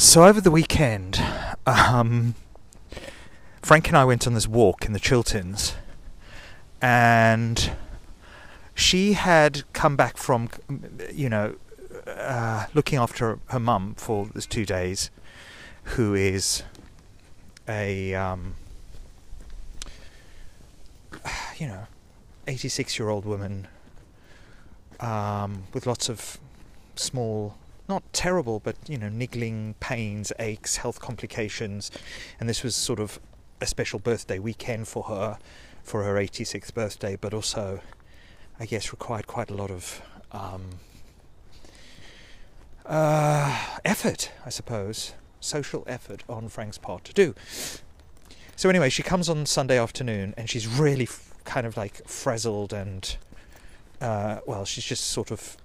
So 0.00 0.24
over 0.24 0.40
the 0.40 0.52
weekend, 0.52 1.20
um, 1.66 2.36
Frank 3.62 3.88
and 3.88 3.96
I 3.96 4.04
went 4.04 4.28
on 4.28 4.34
this 4.34 4.46
walk 4.46 4.84
in 4.84 4.92
the 4.92 5.00
Chilterns, 5.00 5.74
and 6.80 7.72
she 8.76 9.14
had 9.14 9.64
come 9.72 9.96
back 9.96 10.16
from, 10.16 10.50
you 11.12 11.28
know, 11.28 11.56
uh, 12.06 12.66
looking 12.74 12.96
after 12.96 13.40
her 13.46 13.58
mum 13.58 13.96
for 13.96 14.26
those 14.26 14.46
two 14.46 14.64
days, 14.64 15.10
who 15.82 16.14
is 16.14 16.62
a, 17.68 18.14
um, 18.14 18.54
you 21.58 21.66
know, 21.66 21.88
86 22.46 23.00
year 23.00 23.08
old 23.08 23.24
woman 23.24 23.66
um, 25.00 25.64
with 25.74 25.88
lots 25.88 26.08
of 26.08 26.38
small 26.94 27.56
not 27.88 28.02
terrible, 28.12 28.60
but 28.60 28.76
you 28.86 28.98
know, 28.98 29.08
niggling 29.08 29.74
pains, 29.80 30.32
aches, 30.38 30.76
health 30.76 31.00
complications, 31.00 31.90
and 32.38 32.48
this 32.48 32.62
was 32.62 32.76
sort 32.76 33.00
of 33.00 33.18
a 33.60 33.66
special 33.66 33.98
birthday 33.98 34.38
weekend 34.38 34.86
for 34.88 35.04
her, 35.04 35.38
for 35.82 36.04
her 36.04 36.14
86th 36.14 36.74
birthday, 36.74 37.16
but 37.16 37.34
also, 37.34 37.80
I 38.60 38.66
guess, 38.66 38.92
required 38.92 39.26
quite 39.26 39.50
a 39.50 39.54
lot 39.54 39.70
of 39.70 40.02
um, 40.32 40.62
uh, 42.86 43.78
effort, 43.84 44.30
I 44.44 44.50
suppose, 44.50 45.14
social 45.40 45.84
effort 45.86 46.24
on 46.28 46.48
Frank's 46.48 46.78
part 46.78 47.04
to 47.04 47.12
do. 47.12 47.34
So 48.56 48.68
anyway, 48.68 48.90
she 48.90 49.02
comes 49.02 49.28
on 49.28 49.46
Sunday 49.46 49.78
afternoon, 49.78 50.34
and 50.36 50.50
she's 50.50 50.66
really 50.66 51.04
f- 51.04 51.32
kind 51.44 51.66
of 51.66 51.76
like 51.76 52.06
frazzled 52.08 52.72
and. 52.72 53.16
Uh, 54.00 54.38
well, 54.46 54.64
she's 54.64 54.84
just 54.84 55.06
sort 55.06 55.32
of 55.32 55.56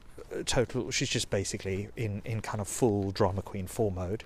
total 0.45 0.91
she's 0.91 1.09
just 1.09 1.29
basically 1.29 1.89
in 1.95 2.21
in 2.25 2.41
kind 2.41 2.59
of 2.59 2.67
full 2.67 3.11
drama 3.11 3.41
queen 3.41 3.67
form 3.67 3.95
mode. 3.95 4.23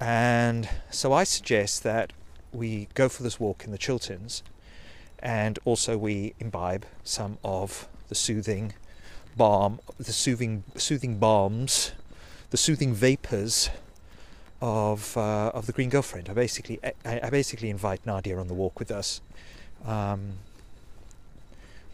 And 0.00 0.68
so 0.90 1.12
i 1.12 1.24
suggest 1.24 1.82
that 1.82 2.12
we 2.52 2.88
go 2.94 3.08
for 3.08 3.22
this 3.22 3.40
walk 3.40 3.64
in 3.64 3.72
the 3.72 3.78
chilterns 3.78 4.42
and 5.18 5.58
also 5.64 5.98
we 5.98 6.34
imbibe 6.38 6.86
some 7.02 7.38
of 7.42 7.88
the 8.08 8.14
soothing 8.14 8.72
balm 9.36 9.80
the 9.98 10.12
soothing 10.12 10.62
soothing 10.76 11.18
balms 11.18 11.92
the 12.50 12.56
soothing 12.56 12.94
vapors 12.94 13.70
of 14.60 15.16
uh, 15.16 15.50
of 15.54 15.66
the 15.66 15.72
green 15.72 15.88
girlfriend. 15.88 16.28
I 16.28 16.34
basically 16.34 16.80
I, 17.04 17.20
I, 17.22 17.30
basically 17.30 17.70
invite 17.70 18.04
nadia 18.04 18.38
on 18.38 18.48
the 18.48 18.54
walk 18.54 18.78
with 18.78 18.90
us. 18.90 19.20
Um, 19.84 20.32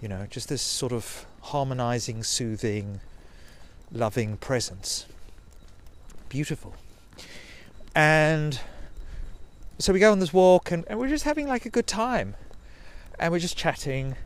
you 0.01 0.09
know 0.09 0.27
just 0.31 0.49
this 0.49 0.63
sort 0.63 0.93
of 0.93 1.27
harmonizing 1.41 2.23
soothing 2.23 3.01
loving 3.95 4.37
presence. 4.37 5.07
Beautiful. 6.29 6.75
And 7.95 8.61
so 9.79 9.93
we 9.93 10.01
go 10.01 10.11
on 10.11 10.19
this 10.19 10.33
walk 10.33 10.71
and, 10.71 10.85
and 10.89 10.99
we're 10.99 11.09
just 11.09 11.25
having 11.25 11.47
like 11.47 11.65
a 11.65 11.71
good 11.71 11.87
time. 11.87 12.35
And 13.19 13.33
we're 13.33 13.39
just 13.39 13.57
chatting. 13.57 14.17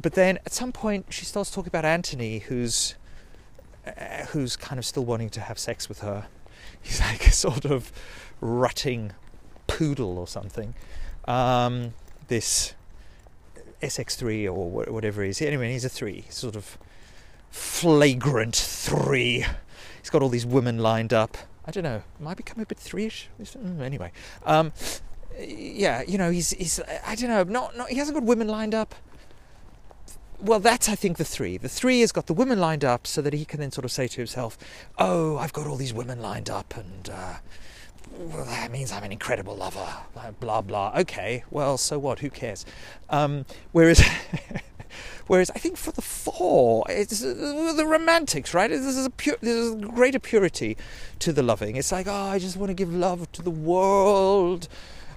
But 0.00 0.14
then 0.14 0.38
at 0.46 0.52
some 0.52 0.72
point 0.72 1.06
she 1.10 1.24
starts 1.24 1.50
talking 1.50 1.68
about 1.68 1.84
Anthony, 1.84 2.38
who's 2.38 2.94
uh, 3.84 4.26
who's 4.26 4.54
kind 4.54 4.78
of 4.78 4.84
still 4.84 5.04
wanting 5.04 5.28
to 5.30 5.40
have 5.40 5.58
sex 5.58 5.88
with 5.88 6.00
her. 6.00 6.28
He's 6.82 7.00
like 7.00 7.26
a 7.26 7.32
sort 7.32 7.64
of 7.64 7.92
rutting 8.40 9.12
poodle 9.66 10.18
or 10.18 10.28
something. 10.28 10.74
Um, 11.26 11.94
this 12.28 12.74
SX3 13.82 14.46
or 14.46 14.70
whatever 14.70 15.24
it 15.24 15.30
is. 15.30 15.42
Anyway, 15.42 15.72
he's 15.72 15.84
a 15.84 15.88
three, 15.88 16.24
sort 16.28 16.56
of 16.56 16.78
flagrant 17.52 18.56
three. 18.56 19.44
He's 20.00 20.10
got 20.10 20.22
all 20.22 20.28
these 20.28 20.46
women 20.46 20.78
lined 20.78 21.12
up. 21.12 21.36
I 21.64 21.70
don't 21.70 21.84
know. 21.84 22.02
Might 22.18 22.36
become 22.36 22.58
a 22.60 22.66
bit 22.66 22.78
three-ish. 22.78 23.28
Mm, 23.40 23.80
anyway, 23.80 24.10
um, 24.44 24.72
yeah, 25.38 26.02
you 26.02 26.18
know, 26.18 26.30
he's 26.30 26.50
he's. 26.50 26.80
I 27.06 27.14
don't 27.14 27.28
know. 27.28 27.44
Not 27.44 27.76
not. 27.76 27.90
He 27.90 27.96
hasn't 27.96 28.16
got 28.16 28.24
women 28.24 28.48
lined 28.48 28.74
up. 28.74 28.94
Well, 30.40 30.58
that's 30.58 30.88
I 30.88 30.96
think 30.96 31.18
the 31.18 31.24
three. 31.24 31.56
The 31.56 31.68
three 31.68 32.00
has 32.00 32.10
got 32.10 32.26
the 32.26 32.34
women 32.34 32.58
lined 32.58 32.84
up 32.84 33.06
so 33.06 33.22
that 33.22 33.32
he 33.32 33.44
can 33.44 33.60
then 33.60 33.70
sort 33.70 33.84
of 33.84 33.92
say 33.92 34.08
to 34.08 34.16
himself, 34.16 34.58
"Oh, 34.98 35.36
I've 35.36 35.52
got 35.52 35.68
all 35.68 35.76
these 35.76 35.94
women 35.94 36.20
lined 36.20 36.50
up, 36.50 36.74
and 36.76 37.10
uh, 37.10 37.34
well, 38.18 38.44
that 38.46 38.72
means 38.72 38.90
I'm 38.90 39.04
an 39.04 39.12
incredible 39.12 39.54
lover." 39.54 39.86
Blah 40.40 40.62
blah. 40.62 40.94
Okay, 40.98 41.44
well, 41.50 41.78
so 41.78 41.98
what? 41.98 42.18
Who 42.20 42.30
cares? 42.30 42.66
Um, 43.10 43.44
whereas. 43.70 44.02
Whereas 45.26 45.50
I 45.50 45.58
think 45.58 45.76
for 45.76 45.92
the 45.92 46.02
four, 46.02 46.84
it's 46.88 47.22
uh, 47.24 47.74
the 47.76 47.86
romantics, 47.86 48.54
right? 48.54 48.70
This 48.70 48.96
is 48.96 49.06
a 49.06 49.10
pure, 49.10 49.36
there's 49.40 49.72
a 49.72 49.76
greater 49.76 50.18
purity 50.18 50.76
to 51.20 51.32
the 51.32 51.42
loving. 51.42 51.76
It's 51.76 51.92
like, 51.92 52.06
oh, 52.06 52.12
I 52.12 52.38
just 52.38 52.56
want 52.56 52.70
to 52.70 52.74
give 52.74 52.92
love 52.92 53.30
to 53.32 53.42
the 53.42 53.50
world. 53.50 54.68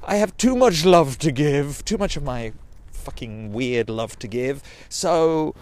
I 0.04 0.18
have 0.18 0.38
too 0.38 0.56
much 0.56 0.86
love 0.86 1.18
to 1.20 1.32
give, 1.32 1.84
too 1.86 1.98
much 1.98 2.16
of 2.16 2.24
my 2.24 2.54
fucking 2.92 3.54
weird 3.54 3.90
love 3.90 4.18
to 4.20 4.28
give. 4.28 4.62
So 4.90 5.56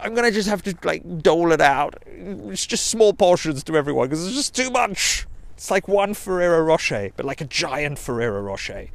I'm 0.00 0.14
gonna 0.14 0.30
just 0.30 0.48
have 0.48 0.62
to 0.64 0.74
like 0.84 1.22
dole 1.22 1.52
it 1.52 1.60
out. 1.60 2.02
It's 2.06 2.66
just 2.66 2.86
small 2.86 3.12
portions 3.12 3.62
to 3.64 3.76
everyone 3.76 4.08
because 4.08 4.26
it's 4.26 4.36
just 4.36 4.54
too 4.54 4.70
much. 4.70 5.26
It's 5.54 5.70
like 5.70 5.86
one 5.86 6.14
Ferrero 6.14 6.62
Rocher, 6.62 7.10
but 7.16 7.24
like 7.24 7.40
a 7.40 7.44
giant 7.44 7.98
Ferrero 7.98 8.40
Rocher 8.42 8.88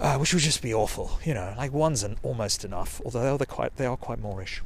uh, 0.00 0.16
which 0.16 0.32
would 0.32 0.42
just 0.42 0.62
be 0.62 0.72
awful. 0.72 1.18
You 1.24 1.34
know, 1.34 1.54
like 1.56 1.72
one's 1.72 2.02
an, 2.02 2.16
almost 2.22 2.64
enough, 2.64 3.00
although 3.04 3.36
they're 3.36 3.46
quite 3.46 3.76
they 3.76 3.86
are 3.86 3.96
quite 3.96 4.20
moreish. 4.20 4.60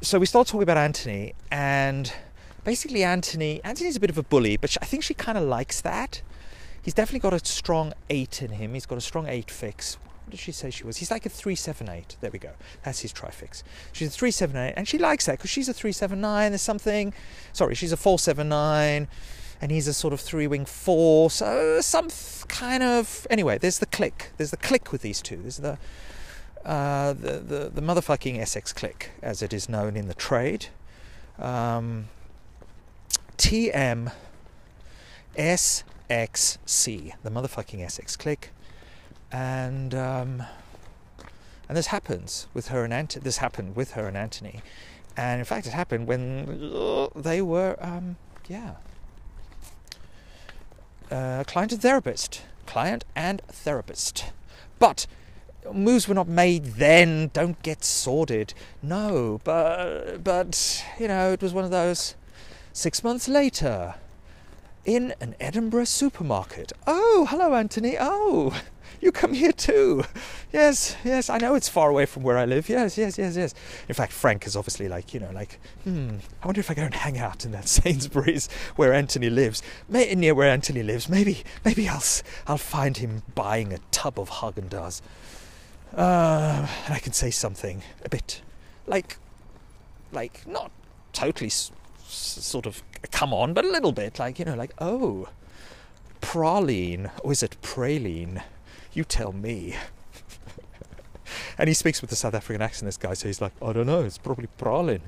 So 0.00 0.18
we 0.18 0.26
start 0.26 0.46
talking 0.46 0.62
about 0.62 0.76
Anthony, 0.76 1.34
and 1.50 2.12
basically 2.62 3.02
Anthony 3.02 3.60
Anthony's 3.64 3.96
a 3.96 4.00
bit 4.00 4.10
of 4.10 4.18
a 4.18 4.22
bully, 4.22 4.56
but 4.56 4.76
I 4.82 4.84
think 4.84 5.02
she 5.02 5.14
kind 5.14 5.38
of 5.38 5.44
likes 5.44 5.80
that. 5.80 6.22
He's 6.82 6.94
definitely 6.94 7.20
got 7.20 7.32
a 7.32 7.44
strong 7.44 7.92
eight 8.08 8.40
in 8.42 8.52
him. 8.52 8.74
He's 8.74 8.86
got 8.86 8.98
a 8.98 9.02
strong 9.02 9.26
eight 9.26 9.50
fix. 9.50 9.96
What 10.24 10.32
did 10.32 10.40
she 10.40 10.52
say 10.52 10.70
she 10.70 10.84
was? 10.84 10.98
He's 10.98 11.10
like 11.10 11.24
a 11.24 11.30
378. 11.30 12.16
There 12.20 12.30
we 12.30 12.38
go. 12.38 12.50
That's 12.82 13.00
his 13.00 13.12
trifix. 13.12 13.64
She's 13.92 14.08
a 14.08 14.10
378, 14.10 14.74
and 14.76 14.86
she 14.86 14.98
likes 14.98 15.24
that 15.24 15.38
because 15.38 15.50
she's 15.50 15.70
a 15.70 15.74
379. 15.74 16.50
There's 16.50 16.60
something. 16.60 17.14
Sorry, 17.54 17.74
she's 17.74 17.92
a 17.92 17.96
479 17.96 19.08
and 19.60 19.70
he's 19.70 19.88
a 19.88 19.94
sort 19.94 20.12
of 20.12 20.20
three 20.20 20.46
wing 20.46 20.64
four. 20.64 21.30
So 21.30 21.80
some 21.80 22.08
kind 22.48 22.82
of 22.82 23.26
anyway. 23.30 23.58
There's 23.58 23.78
the 23.78 23.86
click. 23.86 24.32
There's 24.36 24.50
the 24.50 24.56
click 24.56 24.92
with 24.92 25.02
these 25.02 25.20
two. 25.20 25.36
There's 25.36 25.58
the 25.58 25.78
uh, 26.64 27.12
the, 27.12 27.38
the 27.38 27.70
the 27.74 27.82
motherfucking 27.82 28.38
Essex 28.38 28.72
click, 28.72 29.10
as 29.22 29.42
it 29.42 29.52
is 29.52 29.68
known 29.68 29.96
in 29.96 30.08
the 30.08 30.14
trade. 30.14 30.66
Um, 31.38 32.08
TM 33.36 34.12
SXC, 35.36 37.12
the 37.22 37.30
motherfucking 37.30 37.84
Essex 37.84 38.16
click, 38.16 38.50
and 39.30 39.94
um, 39.94 40.42
and 41.68 41.76
this 41.76 41.88
happens 41.88 42.48
with 42.54 42.68
her 42.68 42.84
and 42.84 42.92
Ant- 42.92 43.22
this 43.22 43.38
happened 43.38 43.76
with 43.76 43.92
her 43.92 44.08
and 44.08 44.16
Anthony, 44.16 44.62
and 45.16 45.38
in 45.38 45.44
fact 45.44 45.66
it 45.66 45.72
happened 45.72 46.08
when 46.08 46.72
uh, 46.74 47.08
they 47.14 47.40
were 47.40 47.76
um, 47.80 48.16
yeah 48.48 48.74
uh, 51.10 51.44
client 51.44 51.72
and 51.72 51.82
therapist. 51.82 52.42
Client 52.66 53.04
and 53.16 53.40
therapist. 53.48 54.26
But 54.78 55.06
moves 55.72 56.08
were 56.08 56.14
not 56.14 56.28
made 56.28 56.64
then. 56.76 57.30
Don't 57.32 57.60
get 57.62 57.84
sordid. 57.84 58.54
No, 58.82 59.40
but 59.44 60.22
but 60.22 60.84
you 60.98 61.08
know 61.08 61.32
it 61.32 61.42
was 61.42 61.52
one 61.52 61.64
of 61.64 61.70
those. 61.70 62.14
Six 62.72 63.02
months 63.02 63.26
later, 63.26 63.96
in 64.84 65.14
an 65.20 65.34
Edinburgh 65.40 65.84
supermarket. 65.84 66.72
Oh, 66.86 67.26
hello, 67.28 67.54
Anthony. 67.54 67.96
Oh, 67.98 68.58
you 69.00 69.12
come 69.12 69.32
here 69.34 69.52
too. 69.52 70.04
Yes, 70.52 70.96
yes, 71.04 71.28
I 71.30 71.38
know 71.38 71.54
it's 71.54 71.68
far 71.68 71.90
away 71.90 72.06
from 72.06 72.22
where 72.22 72.38
I 72.38 72.44
live. 72.44 72.68
Yes, 72.68 72.96
yes, 72.98 73.18
yes, 73.18 73.36
yes. 73.36 73.54
In 73.88 73.94
fact, 73.94 74.12
Frank 74.12 74.46
is 74.46 74.56
obviously 74.56 74.88
like, 74.88 75.12
you 75.14 75.20
know, 75.20 75.30
like, 75.32 75.60
hmm, 75.84 76.16
I 76.42 76.46
wonder 76.46 76.60
if 76.60 76.70
I 76.70 76.74
go 76.74 76.82
and 76.82 76.94
hang 76.94 77.18
out 77.18 77.44
in 77.44 77.52
that 77.52 77.68
Sainsbury's 77.68 78.48
where 78.76 78.92
Anthony 78.92 79.30
lives. 79.30 79.62
May, 79.88 80.14
near 80.14 80.34
where 80.34 80.48
Anthony 80.50 80.82
lives. 80.82 81.08
Maybe, 81.08 81.42
maybe 81.64 81.88
I'll, 81.88 82.02
I'll 82.46 82.56
find 82.58 82.96
him 82.96 83.22
buying 83.34 83.72
a 83.72 83.78
tub 83.90 84.18
of 84.18 84.30
Haagen-Dazs. 84.30 85.00
Uh, 85.96 86.66
and 86.86 86.94
I 86.94 86.98
can 86.98 87.12
say 87.12 87.30
something 87.30 87.82
a 88.04 88.08
bit 88.08 88.42
like, 88.86 89.16
like, 90.12 90.46
not 90.46 90.70
totally 91.12 91.48
s- 91.48 91.72
sort 92.06 92.66
of 92.66 92.82
come 93.10 93.32
on, 93.34 93.52
but 93.54 93.64
a 93.64 93.68
little 93.70 93.92
bit 93.92 94.18
like, 94.18 94.38
you 94.38 94.44
know, 94.44 94.54
like, 94.54 94.72
oh, 94.78 95.28
praline, 96.20 97.10
or 97.22 97.32
is 97.32 97.42
it 97.42 97.56
praline? 97.62 98.42
You 98.98 99.04
tell 99.04 99.30
me. 99.30 99.76
and 101.56 101.68
he 101.68 101.74
speaks 101.74 102.00
with 102.00 102.10
a 102.10 102.16
South 102.16 102.34
African 102.34 102.60
accent, 102.60 102.88
this 102.88 102.96
guy, 102.96 103.14
so 103.14 103.28
he's 103.28 103.40
like, 103.40 103.52
I 103.62 103.72
don't 103.72 103.86
know, 103.86 104.02
it's 104.02 104.18
probably 104.18 104.48
praline. 104.58 105.02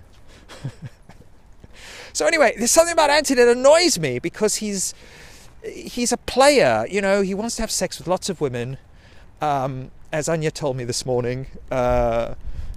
so 2.12 2.24
anyway, 2.24 2.54
there's 2.56 2.70
something 2.70 2.92
about 2.92 3.10
Anthony 3.10 3.42
that 3.42 3.56
annoys 3.56 3.98
me 3.98 4.20
because 4.20 4.54
he's 4.54 4.94
he's 5.64 6.12
a 6.12 6.16
player, 6.18 6.86
you 6.88 7.00
know, 7.00 7.20
he 7.20 7.34
wants 7.34 7.56
to 7.56 7.62
have 7.62 7.70
sex 7.72 7.98
with 7.98 8.06
lots 8.06 8.28
of 8.28 8.40
women. 8.40 8.78
Um, 9.40 9.90
as 10.12 10.28
Anya 10.28 10.52
told 10.52 10.76
me 10.76 10.84
this 10.84 11.04
morning, 11.04 11.48
uh, 11.72 12.36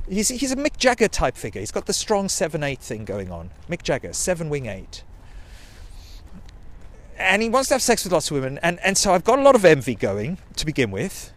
He's, 0.10 0.30
he's 0.30 0.52
a 0.52 0.56
Mick 0.56 0.78
Jagger 0.78 1.08
type 1.08 1.38
figure. 1.38 1.62
He's 1.62 1.72
got 1.72 1.86
the 1.86 1.94
strong 1.94 2.28
7 2.28 2.62
8 2.62 2.80
thing 2.80 3.06
going 3.06 3.32
on. 3.32 3.52
Mick 3.70 3.84
Jagger, 3.84 4.14
7 4.14 4.50
wing 4.50 4.66
8. 4.66 5.04
And 7.18 7.42
he 7.42 7.50
wants 7.50 7.70
to 7.70 7.76
have 7.76 7.82
sex 7.82 8.04
with 8.04 8.14
lots 8.14 8.32
of 8.32 8.36
women. 8.36 8.60
And, 8.64 8.80
and 8.82 8.98
so 8.98 9.14
I've 9.14 9.24
got 9.24 9.40
a 9.40 9.42
lot 9.42 9.56
of 9.56 9.66
envy 9.66 9.96
going 9.96 10.38
to 10.56 10.66
begin 10.66 10.92
with 10.92 11.32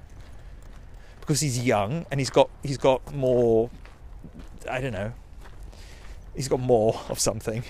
because 1.21 1.41
he's 1.41 1.65
young 1.65 2.07
and 2.11 2.21
he's 2.21 2.31
got, 2.31 2.51
he's 2.63 2.79
got 2.79 3.15
more, 3.15 3.71
I 4.71 4.81
don't 4.81 4.93
know, 4.93 5.13
he's 6.35 6.49
got 6.49 6.61
more 6.61 7.01
of 7.09 7.19
something. 7.19 7.65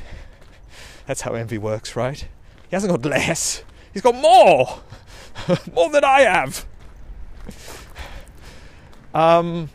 That's 1.06 1.22
how 1.22 1.34
envy 1.34 1.58
works, 1.58 1.96
right? 1.96 2.18
He 2.68 2.76
hasn't 2.76 2.90
got 2.90 3.08
less, 3.08 3.64
he's 3.92 4.02
got 4.02 4.14
more! 4.14 4.82
more 5.72 5.90
than 5.90 6.04
I 6.04 6.20
have! 6.20 6.66
Um, 9.16 9.70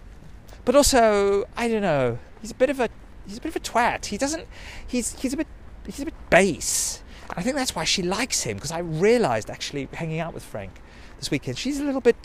but 0.65 0.75
also, 0.75 1.45
I 1.57 1.67
don't 1.67 1.81
know. 1.81 2.19
He's 2.41 2.51
a 2.51 2.55
bit 2.55 2.69
of 2.69 2.79
a 2.79 2.89
he's 3.25 3.39
a 3.39 3.41
bit 3.41 3.49
of 3.49 3.55
a 3.55 3.59
twat. 3.59 4.05
He 4.05 4.17
doesn't. 4.17 4.47
He's 4.85 5.19
he's 5.19 5.33
a 5.33 5.37
bit 5.37 5.47
he's 5.85 5.99
a 5.99 6.05
bit 6.05 6.29
base. 6.29 7.01
And 7.31 7.39
I 7.39 7.43
think 7.43 7.55
that's 7.55 7.75
why 7.75 7.85
she 7.85 8.01
likes 8.01 8.43
him 8.43 8.57
because 8.57 8.71
I 8.71 8.79
realised 8.79 9.49
actually 9.49 9.87
hanging 9.93 10.19
out 10.19 10.33
with 10.33 10.43
Frank 10.43 10.81
this 11.17 11.31
weekend, 11.31 11.57
she's 11.57 11.79
a 11.79 11.83
little 11.83 12.01
bit. 12.01 12.15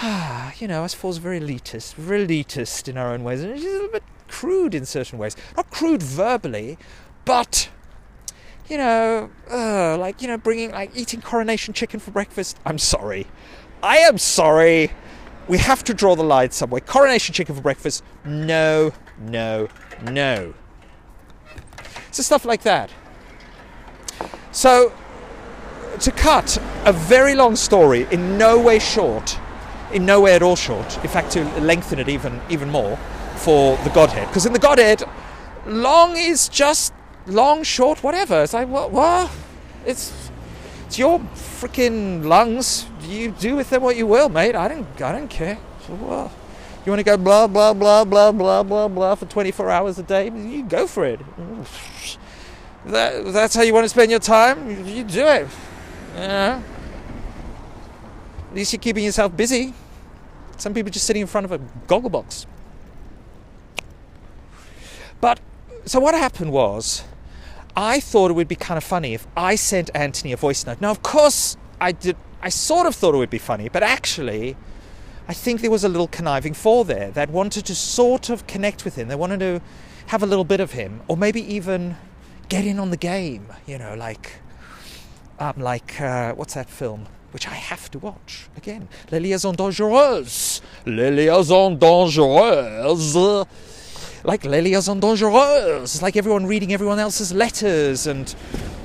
You 0.58 0.68
know, 0.68 0.84
us 0.84 0.92
four's 0.92 1.16
very 1.16 1.40
elitist, 1.40 1.94
very 1.94 2.26
elitist 2.26 2.86
in 2.86 2.98
our 2.98 3.14
own 3.14 3.24
ways, 3.24 3.42
and 3.42 3.56
she's 3.58 3.66
a 3.66 3.72
little 3.72 3.88
bit 3.88 4.02
crude 4.28 4.74
in 4.74 4.84
certain 4.84 5.18
ways. 5.18 5.36
Not 5.56 5.70
crude 5.70 6.02
verbally, 6.02 6.76
but 7.24 7.70
you 8.68 8.76
know, 8.76 9.30
uh, 9.50 9.96
like 9.96 10.20
you 10.20 10.28
know, 10.28 10.36
bringing 10.36 10.70
like 10.70 10.90
eating 10.94 11.22
coronation 11.22 11.72
chicken 11.72 11.98
for 11.98 12.10
breakfast. 12.10 12.58
I'm 12.66 12.78
sorry, 12.78 13.26
I 13.82 13.98
am 13.98 14.18
sorry. 14.18 14.92
We 15.48 15.58
have 15.58 15.82
to 15.84 15.94
draw 15.94 16.14
the 16.14 16.22
line 16.24 16.50
somewhere. 16.50 16.80
Coronation 16.82 17.32
chicken 17.32 17.54
for 17.54 17.62
breakfast? 17.62 18.04
No, 18.24 18.92
no, 19.18 19.68
no. 20.02 20.54
So 22.10 22.22
stuff 22.22 22.44
like 22.44 22.62
that. 22.62 22.90
So 24.52 24.92
to 26.00 26.10
cut 26.10 26.58
a 26.84 26.92
very 26.92 27.34
long 27.34 27.56
story 27.56 28.06
in 28.10 28.38
no 28.38 28.58
way 28.58 28.78
short, 28.78 29.38
in 29.92 30.06
no 30.06 30.20
way 30.20 30.34
at 30.34 30.42
all 30.42 30.56
short. 30.56 30.96
In 31.04 31.08
fact, 31.08 31.32
to 31.32 31.44
lengthen 31.60 31.98
it 31.98 32.08
even 32.08 32.40
even 32.48 32.70
more 32.70 32.96
for 33.36 33.76
the 33.78 33.90
Godhead, 33.90 34.28
because 34.28 34.46
in 34.46 34.52
the 34.52 34.58
Godhead, 34.58 35.02
long 35.66 36.16
is 36.16 36.48
just 36.48 36.92
long, 37.26 37.62
short, 37.62 38.02
whatever. 38.02 38.42
It's 38.42 38.54
like 38.54 38.68
what? 38.68 38.90
What? 38.90 39.30
It's 39.86 40.30
it's 40.86 40.98
your 40.98 41.20
freaking 41.34 42.24
lungs. 42.24 42.86
You 43.02 43.30
do 43.30 43.56
with 43.56 43.70
them 43.70 43.82
what 43.82 43.96
you 43.96 44.06
will, 44.06 44.28
mate. 44.28 44.54
I 44.54 44.68
don't. 44.68 44.86
I 45.00 45.12
don't 45.12 45.28
care. 45.28 45.58
So, 45.86 46.30
you 46.84 46.92
want 46.92 47.00
to 47.00 47.04
go 47.04 47.16
blah 47.16 47.46
blah 47.46 47.74
blah 47.74 48.04
blah 48.04 48.32
blah 48.32 48.62
blah 48.62 48.88
blah 48.88 49.14
for 49.14 49.26
24 49.26 49.70
hours 49.70 49.98
a 49.98 50.02
day? 50.02 50.30
You 50.30 50.62
go 50.62 50.86
for 50.86 51.04
it. 51.04 51.20
That, 52.86 53.32
that's 53.32 53.54
how 53.54 53.62
you 53.62 53.74
want 53.74 53.84
to 53.84 53.88
spend 53.88 54.10
your 54.10 54.20
time. 54.20 54.86
You 54.86 55.04
do 55.04 55.26
it. 55.26 55.48
You 56.14 56.20
know. 56.20 56.64
At 58.48 58.54
least 58.54 58.72
you're 58.72 58.80
keeping 58.80 59.04
yourself 59.04 59.36
busy. 59.36 59.74
Some 60.56 60.74
people 60.74 60.90
just 60.90 61.06
sitting 61.06 61.22
in 61.22 61.28
front 61.28 61.44
of 61.44 61.52
a 61.52 61.58
goggle 61.86 62.10
box. 62.10 62.46
But 65.20 65.40
so 65.84 66.00
what 66.00 66.14
happened 66.14 66.52
was, 66.52 67.04
I 67.76 68.00
thought 68.00 68.30
it 68.30 68.34
would 68.34 68.48
be 68.48 68.56
kind 68.56 68.76
of 68.76 68.84
funny 68.84 69.14
if 69.14 69.26
I 69.36 69.54
sent 69.54 69.90
Anthony 69.94 70.32
a 70.32 70.36
voice 70.36 70.66
note. 70.66 70.80
Now, 70.80 70.90
of 70.90 71.02
course, 71.02 71.56
I 71.80 71.92
did. 71.92 72.16
I 72.42 72.48
sort 72.48 72.86
of 72.86 72.94
thought 72.94 73.14
it 73.14 73.18
would 73.18 73.30
be 73.30 73.38
funny, 73.38 73.68
but 73.68 73.82
actually, 73.82 74.56
I 75.28 75.34
think 75.34 75.60
there 75.60 75.70
was 75.70 75.84
a 75.84 75.88
little 75.88 76.08
conniving 76.08 76.54
four 76.54 76.84
there 76.84 77.10
that 77.12 77.30
wanted 77.30 77.66
to 77.66 77.74
sort 77.74 78.30
of 78.30 78.46
connect 78.46 78.84
with 78.84 78.96
him. 78.96 79.08
They 79.08 79.14
wanted 79.14 79.40
to 79.40 79.60
have 80.06 80.22
a 80.22 80.26
little 80.26 80.44
bit 80.44 80.58
of 80.58 80.72
him, 80.72 81.02
or 81.06 81.16
maybe 81.16 81.40
even 81.54 81.96
get 82.50 82.66
in 82.66 82.78
on 82.78 82.90
the 82.90 82.98
game. 82.98 83.46
You 83.66 83.78
know, 83.78 83.94
like, 83.94 84.32
um, 85.38 85.54
like 85.56 85.98
uh, 86.00 86.34
what's 86.34 86.54
that 86.54 86.68
film? 86.68 87.06
Which 87.30 87.46
I 87.46 87.54
have 87.54 87.90
to 87.92 87.98
watch 87.98 88.48
again. 88.56 88.88
Les 89.10 89.20
liaisons 89.20 89.56
dangereuses. 89.56 90.60
Les 90.84 91.10
liaisons 91.10 91.78
dangereuses. 91.78 93.46
Like 94.24 94.44
Les 94.44 94.60
liaisons 94.60 95.00
dangereuses. 95.00 95.82
It's 95.82 96.02
like 96.02 96.16
everyone 96.16 96.44
reading 96.46 96.72
everyone 96.74 96.98
else's 96.98 97.32
letters 97.32 98.06
and, 98.06 98.34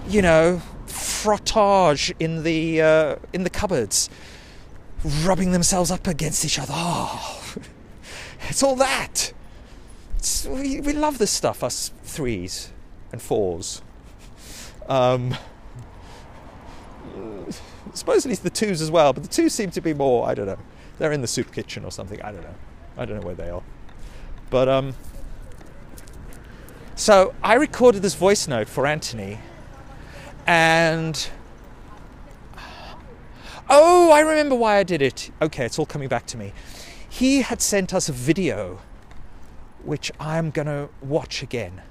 you 0.08 0.22
know, 0.22 0.62
frottage 0.88 2.14
in 2.20 2.44
the 2.44 2.82
uh, 2.82 3.16
in 3.34 3.44
the 3.44 3.50
cupboards, 3.50 4.10
rubbing 5.24 5.52
themselves 5.52 5.90
up 5.90 6.06
against 6.06 6.46
each 6.46 6.60
other. 6.60 6.74
Oh, 6.76 7.44
it's 8.50 8.62
all 8.62 8.76
that. 8.76 9.34
It's, 10.18 10.46
we, 10.46 10.80
we 10.82 10.94
love 10.94 11.18
this 11.18 11.32
stuff, 11.32 11.64
us 11.64 11.92
threes 12.04 12.72
and 13.16 13.22
fours. 13.22 13.82
Um, 14.90 15.38
supposedly 17.94 18.36
the 18.36 18.50
twos 18.50 18.82
as 18.82 18.92
well, 18.92 19.14
but 19.14 19.24
the 19.24 19.30
twos 19.30 19.54
seem 19.54 19.72
to 19.72 19.80
be 19.80 19.94
more. 19.94 20.28
I 20.28 20.36
don't 20.36 20.48
know. 20.48 20.60
They're 21.00 21.14
in 21.14 21.22
the 21.22 21.28
soup 21.28 21.54
kitchen 21.54 21.86
or 21.86 21.92
something. 21.92 22.22
I 22.22 22.34
don't 22.34 22.44
know. 22.44 22.56
I 22.98 23.06
don't 23.06 23.22
know 23.22 23.26
where 23.26 23.36
they 23.36 23.50
are. 23.50 23.64
But 24.50 24.68
um. 24.68 24.96
So 26.96 27.34
I 27.42 27.54
recorded 27.56 28.02
this 28.02 28.16
voice 28.16 28.48
note 28.50 28.68
for 28.68 28.86
Anthony 28.86 29.40
and 30.46 31.30
oh, 33.70 34.12
I 34.12 34.20
remember 34.20 34.56
why 34.56 34.78
I 34.78 34.84
did 34.84 35.02
it. 35.02 35.32
Okay, 35.42 35.66
it's 35.66 35.80
all 35.80 35.86
coming 35.86 36.08
back 36.08 36.26
to 36.28 36.38
me. 36.38 36.54
He 37.10 37.42
had 37.42 37.62
sent 37.62 37.94
us 37.94 38.10
a 38.10 38.14
video 38.14 38.80
which 39.84 40.12
I'm 40.20 40.52
going 40.52 40.68
to 40.68 40.90
watch 41.02 41.44
again. 41.44 41.82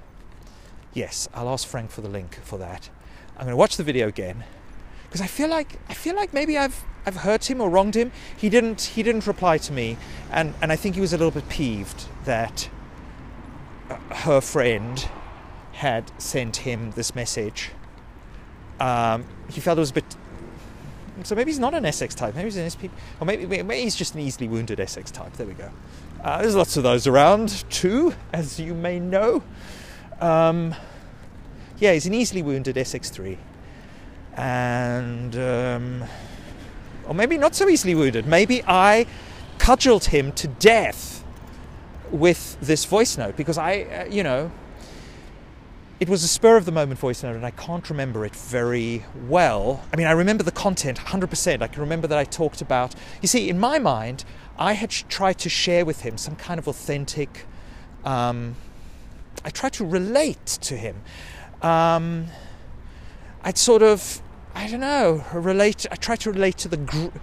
Yes, 0.95 1.29
I'll 1.35 1.49
ask 1.49 1.67
Frank 1.67 1.91
for 1.91 2.01
the 2.01 2.09
link 2.09 2.39
for 2.43 2.57
that. 2.57 2.89
I'm 3.35 3.43
going 3.43 3.51
to 3.51 3.57
watch 3.57 3.77
the 3.77 3.83
video 3.83 4.07
again 4.07 4.43
because 5.03 5.21
I 5.21 5.27
feel 5.27 5.49
like 5.49 5.77
I 5.87 5.93
feel 5.93 6.15
like 6.15 6.33
maybe 6.33 6.57
I've 6.57 6.83
I've 7.05 7.17
hurt 7.17 7.51
him 7.51 7.61
or 7.61 7.69
wronged 7.69 7.95
him. 7.95 8.11
He 8.35 8.49
didn't 8.49 8.81
he 8.81 9.03
didn't 9.03 9.27
reply 9.27 9.59
to 9.59 9.71
me 9.71 9.97
and 10.31 10.55
and 10.59 10.71
I 10.71 10.75
think 10.75 10.95
he 10.95 11.01
was 11.01 11.13
a 11.13 11.17
little 11.17 11.31
bit 11.31 11.47
peeved 11.49 12.05
that 12.23 12.69
uh, 13.91 13.97
her 14.23 14.41
friend 14.41 15.07
had 15.73 16.11
sent 16.19 16.57
him 16.57 16.91
this 16.91 17.13
message 17.13 17.71
um, 18.79 19.25
he 19.49 19.61
felt 19.61 19.77
it 19.77 19.81
was 19.81 19.91
a 19.91 19.93
bit. 19.93 20.15
So 21.23 21.35
maybe 21.35 21.49
he's 21.49 21.59
not 21.59 21.73
an 21.73 21.85
Essex 21.85 22.13
type. 22.13 22.35
Maybe 22.35 22.45
he's 22.45 22.57
an 22.57 22.69
SP, 22.69 22.91
or 23.19 23.25
maybe, 23.25 23.45
maybe 23.45 23.81
he's 23.81 23.95
just 23.95 24.15
an 24.15 24.21
easily 24.21 24.47
wounded 24.47 24.79
Essex 24.79 25.11
type. 25.11 25.33
There 25.33 25.47
we 25.47 25.53
go. 25.53 25.71
Uh, 26.21 26.41
there's 26.41 26.55
lots 26.55 26.75
of 26.75 26.83
those 26.83 27.07
around 27.07 27.63
too, 27.69 28.13
as 28.33 28.59
you 28.59 28.73
may 28.73 28.99
know. 28.99 29.43
Um, 30.19 30.75
yeah, 31.79 31.93
he's 31.93 32.05
an 32.05 32.13
easily 32.13 32.41
wounded 32.41 32.75
SX3, 32.75 33.37
and 34.35 35.35
um, 35.35 36.03
or 37.07 37.13
maybe 37.13 37.37
not 37.37 37.55
so 37.55 37.67
easily 37.67 37.95
wounded. 37.95 38.25
Maybe 38.25 38.63
I 38.65 39.05
cudgeled 39.57 40.05
him 40.05 40.31
to 40.33 40.47
death 40.47 41.23
with 42.11 42.57
this 42.61 42.85
voice 42.85 43.17
note 43.17 43.35
because 43.35 43.57
I, 43.57 43.81
uh, 43.81 44.05
you 44.05 44.23
know, 44.23 44.51
it 45.99 46.09
was 46.09 46.23
a 46.23 46.27
spur 46.27 46.57
of 46.57 46.65
the 46.65 46.71
moment 46.71 46.99
voice 46.99 47.23
note, 47.23 47.35
and 47.35 47.45
I 47.45 47.51
can't 47.51 47.89
remember 47.89 48.25
it 48.25 48.35
very 48.35 49.05
well. 49.27 49.83
I 49.93 49.95
mean, 49.95 50.07
I 50.07 50.11
remember 50.11 50.43
the 50.43 50.51
content 50.51 50.97
100%. 50.97 51.61
I 51.61 51.67
can 51.67 51.81
remember 51.81 52.07
that 52.07 52.17
I 52.17 52.25
talked 52.25 52.61
about. 52.61 52.95
You 53.21 53.27
see, 53.27 53.49
in 53.49 53.59
my 53.59 53.79
mind, 53.79 54.25
I 54.57 54.73
had 54.73 54.89
tried 54.89 55.37
to 55.39 55.49
share 55.49 55.85
with 55.85 56.01
him 56.01 56.17
some 56.17 56.35
kind 56.35 56.59
of 56.59 56.67
authentic. 56.67 57.45
Um, 58.03 58.55
I 59.43 59.49
tried 59.49 59.73
to 59.73 59.85
relate 59.85 60.45
to 60.45 60.75
him. 60.75 61.01
Um, 61.65 62.27
I'd 63.43 63.57
sort 63.57 63.81
of, 63.81 64.21
I 64.53 64.67
don't 64.67 64.79
know, 64.79 65.23
relate. 65.33 65.85
I 65.91 65.95
try 65.95 66.15
to 66.17 66.31
relate 66.31 66.57
to 66.59 66.67
the. 66.67 66.77
Gr- 66.77 67.17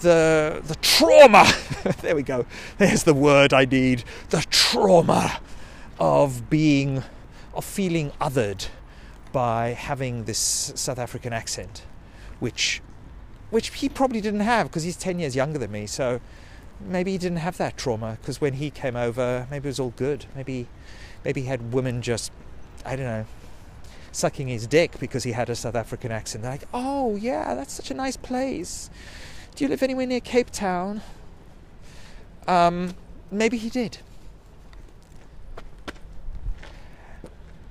the 0.00 0.60
the 0.64 0.74
trauma 0.82 1.46
there 2.02 2.16
we 2.16 2.22
go 2.22 2.44
there's 2.76 3.04
the 3.04 3.14
word 3.14 3.54
i 3.54 3.64
need 3.64 4.04
the 4.30 4.44
trauma 4.50 5.40
of 5.98 6.50
being 6.50 7.02
of 7.54 7.64
feeling 7.64 8.10
othered 8.20 8.68
by 9.34 9.70
having 9.70 10.24
this 10.24 10.72
South 10.76 10.98
African 10.98 11.32
accent, 11.32 11.82
which 12.40 12.80
which 13.50 13.68
he 13.68 13.88
probably 13.88 14.20
didn't 14.20 14.40
have 14.40 14.68
because 14.68 14.84
he's 14.84 14.96
10 14.96 15.18
years 15.18 15.36
younger 15.36 15.58
than 15.58 15.70
me. 15.70 15.86
So 15.86 16.20
maybe 16.80 17.12
he 17.12 17.18
didn't 17.18 17.38
have 17.38 17.56
that 17.58 17.76
trauma 17.76 18.16
because 18.20 18.40
when 18.40 18.54
he 18.54 18.70
came 18.70 18.96
over, 18.96 19.46
maybe 19.50 19.68
it 19.68 19.70
was 19.70 19.80
all 19.80 19.92
good. 19.96 20.26
Maybe 20.34 20.68
maybe 21.24 21.42
he 21.42 21.46
had 21.48 21.72
women 21.72 22.00
just 22.02 22.32
I 22.84 22.96
don't 22.96 23.06
know 23.06 23.26
sucking 24.14 24.48
his 24.48 24.66
dick 24.66 24.98
because 24.98 25.24
he 25.24 25.32
had 25.32 25.50
a 25.50 25.54
South 25.54 25.74
African 25.74 26.12
accent. 26.12 26.42
They're 26.42 26.52
like, 26.52 26.68
"Oh, 26.72 27.16
yeah, 27.16 27.54
that's 27.54 27.72
such 27.72 27.90
a 27.90 27.94
nice 27.94 28.16
place. 28.16 28.90
Do 29.54 29.64
you 29.64 29.68
live 29.68 29.82
anywhere 29.82 30.06
near 30.06 30.20
Cape 30.20 30.50
Town?" 30.50 31.02
Um, 32.46 32.94
maybe 33.30 33.56
he 33.56 33.70
did. 33.70 33.98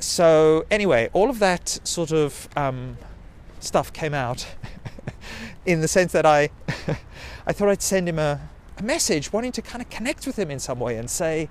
so 0.04 0.66
anyway, 0.70 1.10
all 1.14 1.30
of 1.30 1.40
that 1.40 1.80
sort 1.84 2.12
of 2.12 2.50
um, 2.58 2.98
stuff 3.60 3.92
came 3.94 4.14
out 4.14 4.46
in 5.66 5.82
the 5.82 5.88
sense 5.88 6.12
that 6.12 6.26
I, 6.26 6.50
I 7.48 7.54
thought 7.54 7.70
I'd 7.70 7.82
send 7.82 8.08
him 8.10 8.20
a, 8.20 8.40
a 8.78 8.84
message 8.84 9.32
wanting 9.32 9.54
to 9.54 9.62
kind 9.62 9.82
of 9.82 9.90
connect 9.90 10.28
with 10.28 10.38
him 10.38 10.52
in 10.52 10.60
some 10.60 10.80
way 10.80 10.98
and 10.98 11.10
say, 11.10 11.50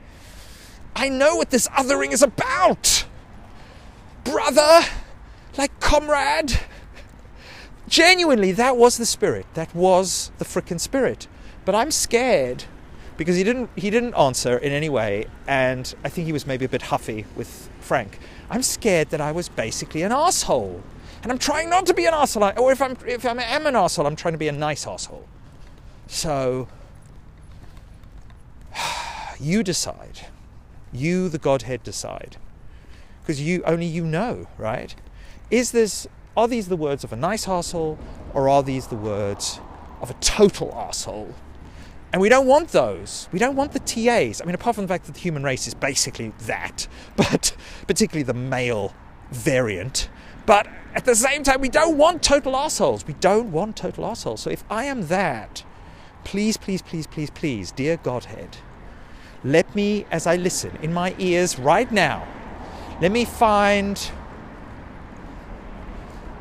I 0.94 1.08
know 1.08 1.36
what 1.36 1.50
this 1.50 1.66
othering 1.68 2.12
is 2.12 2.22
about. 2.22 3.06
Brother, 4.24 4.80
like 5.56 5.78
comrade. 5.80 6.60
Genuinely, 7.88 8.52
that 8.52 8.76
was 8.76 8.96
the 8.96 9.06
spirit. 9.06 9.46
That 9.54 9.74
was 9.74 10.30
the 10.38 10.44
frickin' 10.44 10.80
spirit. 10.80 11.28
But 11.64 11.74
I'm 11.74 11.90
scared 11.90 12.64
because 13.16 13.36
he 13.36 13.44
didn't 13.44 13.70
he 13.76 13.90
didn't 13.90 14.14
answer 14.14 14.56
in 14.56 14.72
any 14.72 14.88
way 14.88 15.26
and 15.46 15.94
I 16.02 16.08
think 16.08 16.26
he 16.26 16.32
was 16.32 16.46
maybe 16.46 16.64
a 16.64 16.68
bit 16.68 16.82
huffy 16.82 17.26
with 17.36 17.68
Frank. 17.80 18.18
I'm 18.50 18.62
scared 18.62 19.10
that 19.10 19.20
I 19.20 19.32
was 19.32 19.48
basically 19.48 20.02
an 20.02 20.12
asshole. 20.12 20.82
And 21.22 21.30
I'm 21.30 21.38
trying 21.38 21.70
not 21.70 21.86
to 21.86 21.94
be 21.94 22.06
an 22.06 22.14
asshole. 22.14 22.52
Or 22.58 22.72
if 22.72 22.82
I'm 22.82 22.96
if 23.06 23.24
I 23.24 23.30
am 23.30 23.66
an 23.66 23.76
asshole, 23.76 24.06
I'm 24.06 24.16
trying 24.16 24.34
to 24.34 24.38
be 24.38 24.48
a 24.48 24.52
nice 24.52 24.86
asshole. 24.86 25.26
So 26.06 26.68
you 29.40 29.62
decide. 29.62 30.26
You, 30.92 31.28
the 31.28 31.38
Godhead, 31.38 31.82
decide. 31.82 32.36
Because 33.22 33.40
you 33.40 33.62
only 33.64 33.86
you 33.86 34.04
know, 34.04 34.46
right? 34.58 34.94
Is 35.50 35.72
this 35.72 36.06
are 36.36 36.48
these 36.48 36.68
the 36.68 36.76
words 36.76 37.04
of 37.04 37.12
a 37.12 37.16
nice 37.16 37.46
asshole 37.46 37.98
or 38.34 38.48
are 38.48 38.62
these 38.62 38.86
the 38.86 38.96
words 38.96 39.60
of 40.00 40.10
a 40.10 40.14
total 40.14 40.74
asshole? 40.74 41.34
And 42.12 42.20
we 42.20 42.28
don't 42.28 42.46
want 42.46 42.68
those. 42.68 43.28
We 43.32 43.38
don't 43.38 43.56
want 43.56 43.72
the 43.72 43.78
TAs. 43.78 44.40
I 44.40 44.44
mean, 44.44 44.54
apart 44.54 44.76
from 44.76 44.84
the 44.84 44.88
fact 44.88 45.06
that 45.06 45.14
the 45.14 45.20
human 45.20 45.42
race 45.42 45.66
is 45.66 45.74
basically 45.74 46.32
that, 46.46 46.86
but 47.16 47.56
particularly 47.86 48.22
the 48.22 48.34
male 48.34 48.94
variant. 49.30 50.08
But 50.44 50.66
at 50.94 51.04
the 51.04 51.14
same 51.14 51.42
time, 51.42 51.60
we 51.60 51.68
don't 51.68 51.96
want 51.96 52.22
total 52.22 52.56
assholes. 52.56 53.06
We 53.06 53.14
don't 53.14 53.52
want 53.52 53.76
total 53.76 54.04
assholes. 54.04 54.40
So 54.40 54.50
if 54.50 54.64
I 54.70 54.84
am 54.84 55.06
that, 55.06 55.64
please, 56.24 56.56
please, 56.56 56.82
please, 56.82 57.06
please, 57.06 57.30
please, 57.30 57.72
dear 57.72 57.96
Godhead, 57.96 58.58
let 59.44 59.74
me, 59.74 60.04
as 60.10 60.26
I 60.26 60.36
listen 60.36 60.76
in 60.82 60.92
my 60.92 61.14
ears 61.18 61.58
right 61.58 61.90
now, 61.90 62.26
let 63.02 63.10
me 63.10 63.24
find 63.24 64.12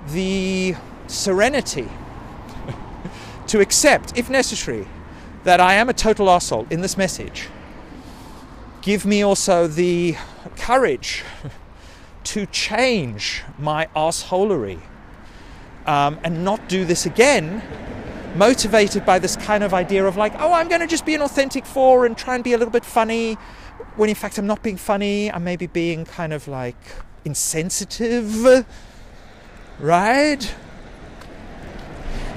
the 0.09 0.75
serenity 1.07 1.89
to 3.47 3.59
accept, 3.59 4.15
if 4.15 4.29
necessary, 4.29 4.87
that 5.43 5.59
I 5.59 5.73
am 5.73 5.89
a 5.89 5.93
total 5.93 6.29
asshole 6.29 6.67
in 6.69 6.81
this 6.81 6.97
message. 6.97 7.49
Give 8.83 9.07
me 9.07 9.23
also 9.23 9.65
the 9.65 10.15
courage 10.55 11.23
to 12.25 12.45
change 12.45 13.41
my 13.57 13.87
assholery 13.95 14.81
um, 15.87 16.19
and 16.23 16.45
not 16.45 16.69
do 16.69 16.85
this 16.85 17.07
again, 17.07 17.63
motivated 18.35 19.03
by 19.03 19.17
this 19.17 19.35
kind 19.35 19.63
of 19.63 19.73
idea 19.73 20.05
of 20.05 20.15
like, 20.15 20.33
oh, 20.37 20.53
I'm 20.53 20.67
going 20.67 20.81
to 20.81 20.87
just 20.87 21.07
be 21.07 21.15
an 21.15 21.23
authentic 21.23 21.65
four 21.65 22.05
and 22.05 22.15
try 22.15 22.35
and 22.35 22.43
be 22.43 22.53
a 22.53 22.57
little 22.59 22.71
bit 22.71 22.85
funny, 22.85 23.39
when 23.95 24.10
in 24.10 24.15
fact 24.15 24.38
I'm 24.38 24.48
not 24.48 24.63
being 24.63 24.77
funny. 24.77 25.31
I'm 25.31 25.43
maybe 25.43 25.67
being 25.67 26.05
kind 26.05 26.33
of 26.33 26.48
like 26.48 26.75
insensitive, 27.25 28.65
right? 29.79 30.55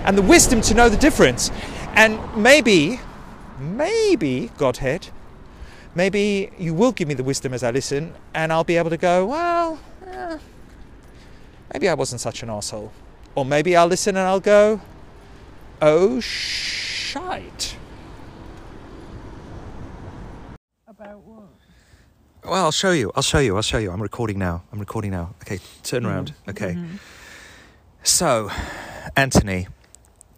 And 0.05 0.19
the 0.19 0.23
wisdom 0.23 0.61
to 0.63 0.75
know 0.75 0.89
the 0.89 0.97
difference. 0.97 1.51
And 1.95 2.19
maybe, 2.37 3.01
maybe, 3.59 4.51
Godhead, 4.59 5.09
maybe 5.95 6.51
you 6.59 6.75
will 6.75 6.93
give 6.93 7.09
me 7.09 7.15
the 7.15 7.25
wisdom 7.25 7.55
as 7.55 7.63
I 7.63 7.71
listen, 7.71 8.15
and 8.35 8.53
I'll 8.53 8.65
be 8.65 8.77
able 8.77 8.91
to 8.91 8.97
go, 8.97 9.27
well, 9.27 9.79
eh, 10.07 10.39
maybe 11.73 11.89
I 11.89 11.95
wasn't 11.95 12.21
such 12.21 12.43
an 12.43 12.51
asshole. 12.51 12.93
Or 13.35 13.45
maybe 13.45 13.77
I'll 13.77 13.87
listen 13.87 14.17
and 14.17 14.27
I'll 14.27 14.41
go, 14.41 14.81
oh, 15.81 16.21
shite. 16.21 17.77
About? 20.87 21.34
Well, 22.45 22.65
I'll 22.67 22.73
show 22.73 22.91
you. 22.91 23.11
I'll 23.15 23.23
show 23.23 23.39
you. 23.39 23.57
I'll 23.57 23.63
show 23.63 23.79
you. 23.79 23.91
I'm 23.91 24.03
recording 24.03 24.39
now. 24.39 24.63
I'm 24.71 24.79
recording 24.79 25.11
now. 25.13 25.35
Okay, 25.43 25.61
turn 25.83 26.05
around. 26.05 26.35
Okay. 26.49 26.77
So, 28.03 28.51
Anthony, 29.17 29.67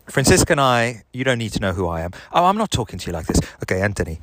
Francisca 0.08 0.52
and 0.52 0.60
I, 0.60 1.02
you 1.12 1.24
don't 1.24 1.38
need 1.38 1.52
to 1.54 1.60
know 1.60 1.72
who 1.72 1.88
I 1.88 2.02
am. 2.02 2.12
Oh, 2.32 2.44
I'm 2.44 2.56
not 2.56 2.70
talking 2.70 2.98
to 3.00 3.06
you 3.08 3.12
like 3.12 3.26
this. 3.26 3.40
Okay, 3.64 3.80
Anthony. 3.80 4.20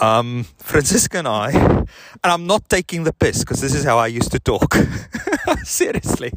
Um, 0.00 0.44
Francisca 0.58 1.18
and 1.18 1.26
I, 1.26 1.50
and 1.50 1.86
I'm 2.24 2.46
not 2.46 2.68
taking 2.68 3.02
the 3.02 3.12
piss 3.12 3.40
because 3.40 3.60
this 3.60 3.74
is 3.74 3.84
how 3.84 3.98
I 3.98 4.06
used 4.06 4.30
to 4.30 4.38
talk. 4.38 4.76
Seriously, 5.64 6.32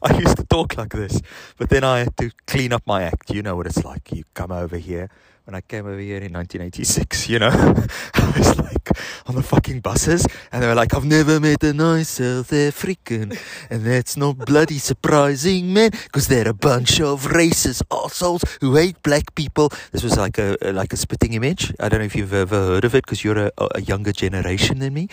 I 0.00 0.16
used 0.16 0.36
to 0.36 0.44
talk 0.44 0.76
like 0.76 0.90
this, 0.92 1.20
but 1.56 1.70
then 1.70 1.82
I 1.82 2.00
had 2.00 2.16
to 2.18 2.30
clean 2.46 2.72
up 2.72 2.82
my 2.86 3.02
act. 3.02 3.30
You 3.30 3.42
know 3.42 3.56
what 3.56 3.66
it's 3.66 3.84
like. 3.84 4.12
You 4.12 4.22
come 4.34 4.52
over 4.52 4.76
here. 4.76 5.10
When 5.50 5.56
I 5.56 5.62
came 5.62 5.84
over 5.84 5.98
here 5.98 6.22
in 6.22 6.32
1986, 6.32 7.28
you 7.28 7.40
know, 7.40 7.48
I 8.14 8.32
was 8.38 8.56
like 8.56 8.88
on 9.26 9.34
the 9.34 9.42
fucking 9.42 9.80
buses, 9.80 10.24
and 10.52 10.62
they 10.62 10.68
were 10.68 10.76
like, 10.76 10.94
"I've 10.94 11.04
never 11.04 11.40
met 11.40 11.64
a 11.64 11.72
nice 11.72 12.08
South 12.22 12.52
African," 12.52 13.32
and 13.68 13.84
that's 13.84 14.16
not 14.16 14.38
bloody 14.46 14.78
surprising, 14.78 15.72
man, 15.72 15.90
because 15.90 16.28
they're 16.28 16.46
a 16.46 16.54
bunch 16.54 17.00
of 17.00 17.26
racist 17.32 17.82
assholes 17.90 18.44
who 18.60 18.76
hate 18.76 19.02
black 19.02 19.34
people. 19.34 19.70
This 19.90 20.04
was 20.04 20.16
like 20.16 20.38
a 20.38 20.56
like 20.62 20.92
a 20.92 20.96
spitting 20.96 21.32
image. 21.32 21.74
I 21.80 21.88
don't 21.88 21.98
know 21.98 22.06
if 22.06 22.14
you've 22.14 22.32
ever 22.32 22.54
heard 22.54 22.84
of 22.84 22.94
it, 22.94 23.04
because 23.04 23.24
you're 23.24 23.46
a, 23.46 23.50
a 23.58 23.80
younger 23.80 24.12
generation 24.12 24.78
than 24.78 24.94
me. 24.94 25.08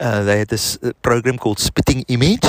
Uh, 0.00 0.22
they 0.22 0.38
had 0.38 0.46
this 0.46 0.78
uh, 0.84 0.92
program 1.02 1.38
called 1.38 1.58
Spitting 1.58 2.04
Image, 2.06 2.46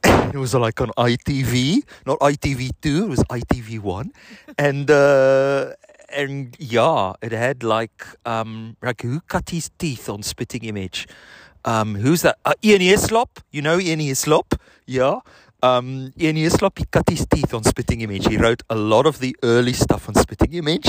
it 0.04 0.36
was 0.36 0.54
like 0.54 0.80
on 0.80 0.90
ITV, 0.96 1.82
not 2.06 2.18
ITV2, 2.20 3.02
it 3.02 3.08
was 3.08 3.18
ITV1. 3.24 4.10
And 4.56 4.88
uh, 4.90 5.72
and 6.08 6.56
yeah, 6.58 7.14
it 7.22 7.32
had 7.32 7.62
like 7.62 8.04
um 8.24 8.76
like 8.82 9.02
who 9.02 9.20
cut 9.20 9.50
his 9.50 9.70
teeth 9.78 10.08
on 10.08 10.22
spitting 10.22 10.64
image. 10.64 11.08
Um 11.64 11.94
who's 11.96 12.22
that? 12.22 12.38
Uh, 12.44 12.54
Ian 12.64 12.80
Hislop, 12.80 13.40
you 13.50 13.62
know 13.62 13.78
Ian 13.78 14.00
Hislop? 14.00 14.54
Yeah. 14.86 15.20
Um, 15.60 16.12
Ian 16.20 16.36
Hislop, 16.36 16.78
he 16.78 16.84
cut 16.84 17.08
his 17.08 17.26
teeth 17.26 17.52
on 17.52 17.64
Spitting 17.64 18.00
Image. 18.00 18.28
He 18.28 18.36
wrote 18.36 18.62
a 18.70 18.76
lot 18.76 19.06
of 19.06 19.18
the 19.18 19.36
early 19.42 19.72
stuff 19.72 20.08
on 20.08 20.14
Spitting 20.14 20.52
Image. 20.52 20.88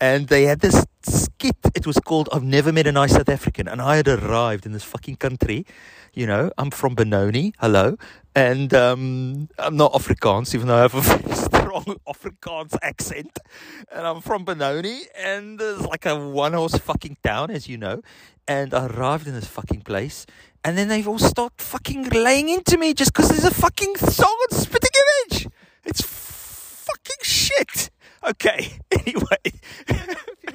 And 0.00 0.28
they 0.28 0.44
had 0.44 0.60
this 0.60 0.84
skit. 1.02 1.56
It 1.74 1.86
was 1.86 1.98
called 1.98 2.28
I've 2.32 2.44
Never 2.44 2.72
Met 2.72 2.86
a 2.86 2.92
Nice 2.92 3.12
South 3.12 3.28
African. 3.28 3.66
And 3.66 3.82
I 3.82 3.96
had 3.96 4.06
arrived 4.06 4.66
in 4.66 4.72
this 4.72 4.84
fucking 4.84 5.16
country. 5.16 5.66
You 6.12 6.28
know, 6.28 6.52
I'm 6.56 6.70
from 6.70 6.94
Benoni. 6.94 7.54
Hello. 7.58 7.96
And 8.36 8.72
um, 8.72 9.48
I'm 9.58 9.76
not 9.76 9.92
Afrikaans, 9.92 10.54
even 10.54 10.68
though 10.68 10.76
I 10.76 10.82
have 10.82 10.94
a 10.94 11.00
very 11.00 11.53
strong 11.82 11.96
Afrikaans 12.08 12.76
accent. 12.82 13.38
And 13.90 14.06
I'm 14.06 14.20
from 14.20 14.44
Benoni. 14.44 15.02
And 15.16 15.58
there's 15.58 15.82
like 15.82 16.06
a 16.06 16.16
one 16.28 16.52
horse 16.52 16.76
fucking 16.76 17.18
town, 17.22 17.50
as 17.50 17.68
you 17.68 17.76
know. 17.76 18.02
And 18.46 18.74
I 18.74 18.86
arrived 18.86 19.26
in 19.26 19.34
this 19.34 19.46
fucking 19.46 19.82
place 19.82 20.26
and 20.62 20.76
then 20.78 20.88
they've 20.88 21.06
all 21.08 21.18
start 21.18 21.52
fucking 21.58 22.08
laying 22.10 22.48
into 22.48 22.78
me 22.78 22.94
just 22.94 23.12
because 23.12 23.28
there's 23.28 23.44
a 23.44 23.50
fucking 23.54 23.96
song 23.96 24.36
on 24.50 24.58
Spitting 24.58 24.90
Image. 25.30 25.48
It's 25.84 26.02
fucking 26.02 27.22
shit. 27.22 27.90
Okay. 28.28 28.72
Anyway, 29.06 29.36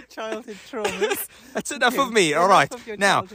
childhood 0.09 0.57
traumas. 0.67 1.27
that's 1.53 1.71
enough 1.71 1.93
Okay, 1.93 2.01
of 2.01 2.11
me. 2.11 2.33
All 2.33 2.47
right. 2.49 2.73
Now. 2.97 3.25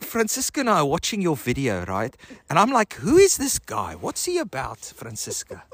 Francisca 0.00 0.60
and 0.60 0.68
I 0.68 0.80
are 0.80 0.84
watching 0.84 1.22
your 1.22 1.36
video, 1.36 1.86
right? 1.86 2.14
And 2.50 2.58
I'm 2.58 2.70
like, 2.70 2.92
who 2.94 3.16
is 3.16 3.38
this 3.38 3.58
guy? 3.58 3.94
What's 3.94 4.26
he 4.26 4.36
about, 4.36 4.78
Francisca? 4.80 5.64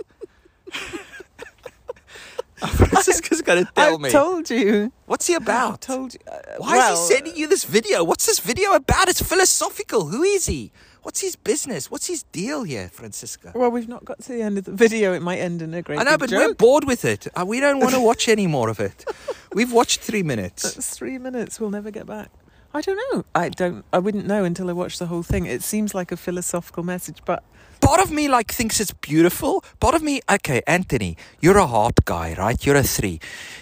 Francisca's 2.66 3.42
going 3.42 3.64
to 3.64 3.72
tell 3.72 3.94
I've 3.94 4.00
me. 4.00 4.10
told 4.10 4.50
you. 4.50 4.92
What's 5.06 5.26
he 5.26 5.34
about? 5.34 5.80
told 5.80 6.14
you. 6.14 6.20
Uh, 6.30 6.38
Why 6.58 6.76
well, 6.76 6.94
is 6.94 7.08
he 7.08 7.14
sending 7.14 7.36
you 7.36 7.48
this 7.48 7.64
video? 7.64 8.04
What's 8.04 8.26
this 8.26 8.38
video 8.38 8.72
about? 8.72 9.08
It's 9.08 9.20
philosophical. 9.22 10.06
Who 10.06 10.22
is 10.22 10.46
he? 10.46 10.72
What's 11.02 11.20
his 11.20 11.36
business? 11.36 11.90
What's 11.90 12.06
his 12.06 12.22
deal 12.22 12.62
here, 12.62 12.88
Francisca? 12.88 13.52
Well, 13.54 13.70
we've 13.70 13.88
not 13.88 14.06
got 14.06 14.20
to 14.20 14.32
the 14.32 14.40
end 14.40 14.56
of 14.56 14.64
the 14.64 14.72
video. 14.72 15.12
It 15.12 15.20
might 15.20 15.38
end 15.38 15.60
in 15.60 15.74
a 15.74 15.82
great 15.82 15.98
I 15.98 16.02
know, 16.04 16.16
but 16.16 16.30
we're 16.30 16.54
bored 16.54 16.84
with 16.84 17.04
it. 17.04 17.26
Uh, 17.36 17.44
we 17.46 17.60
don't 17.60 17.80
want 17.80 17.92
to 17.94 18.00
watch 18.10 18.28
any 18.28 18.46
more 18.46 18.70
of 18.70 18.80
it. 18.80 19.04
We've 19.52 19.72
watched 19.72 20.00
three 20.00 20.22
minutes. 20.22 20.62
That's 20.62 20.96
three 20.96 21.18
minutes. 21.18 21.60
We'll 21.60 21.70
never 21.70 21.90
get 21.90 22.06
back. 22.06 22.30
I 22.74 22.80
don't 22.80 22.98
know. 23.12 23.24
I 23.34 23.48
don't. 23.50 23.84
I 23.92 24.00
wouldn't 24.00 24.26
know 24.26 24.44
until 24.44 24.68
I 24.68 24.72
watched 24.72 24.98
the 24.98 25.06
whole 25.06 25.22
thing. 25.22 25.46
It 25.46 25.62
seems 25.62 25.94
like 25.94 26.10
a 26.10 26.16
philosophical 26.16 26.82
message, 26.82 27.20
but 27.24 27.44
Part 27.80 28.00
of 28.00 28.10
me 28.10 28.28
like 28.28 28.50
thinks 28.50 28.80
it's 28.80 28.92
beautiful. 28.92 29.62
Part 29.78 29.94
of 29.94 30.02
me, 30.02 30.22
okay, 30.30 30.62
Anthony, 30.66 31.18
you're 31.42 31.58
a 31.58 31.66
heart 31.66 32.04
guy, 32.06 32.34
right? 32.38 32.64
You're 32.64 32.76
a 32.76 32.82
three. 32.82 33.20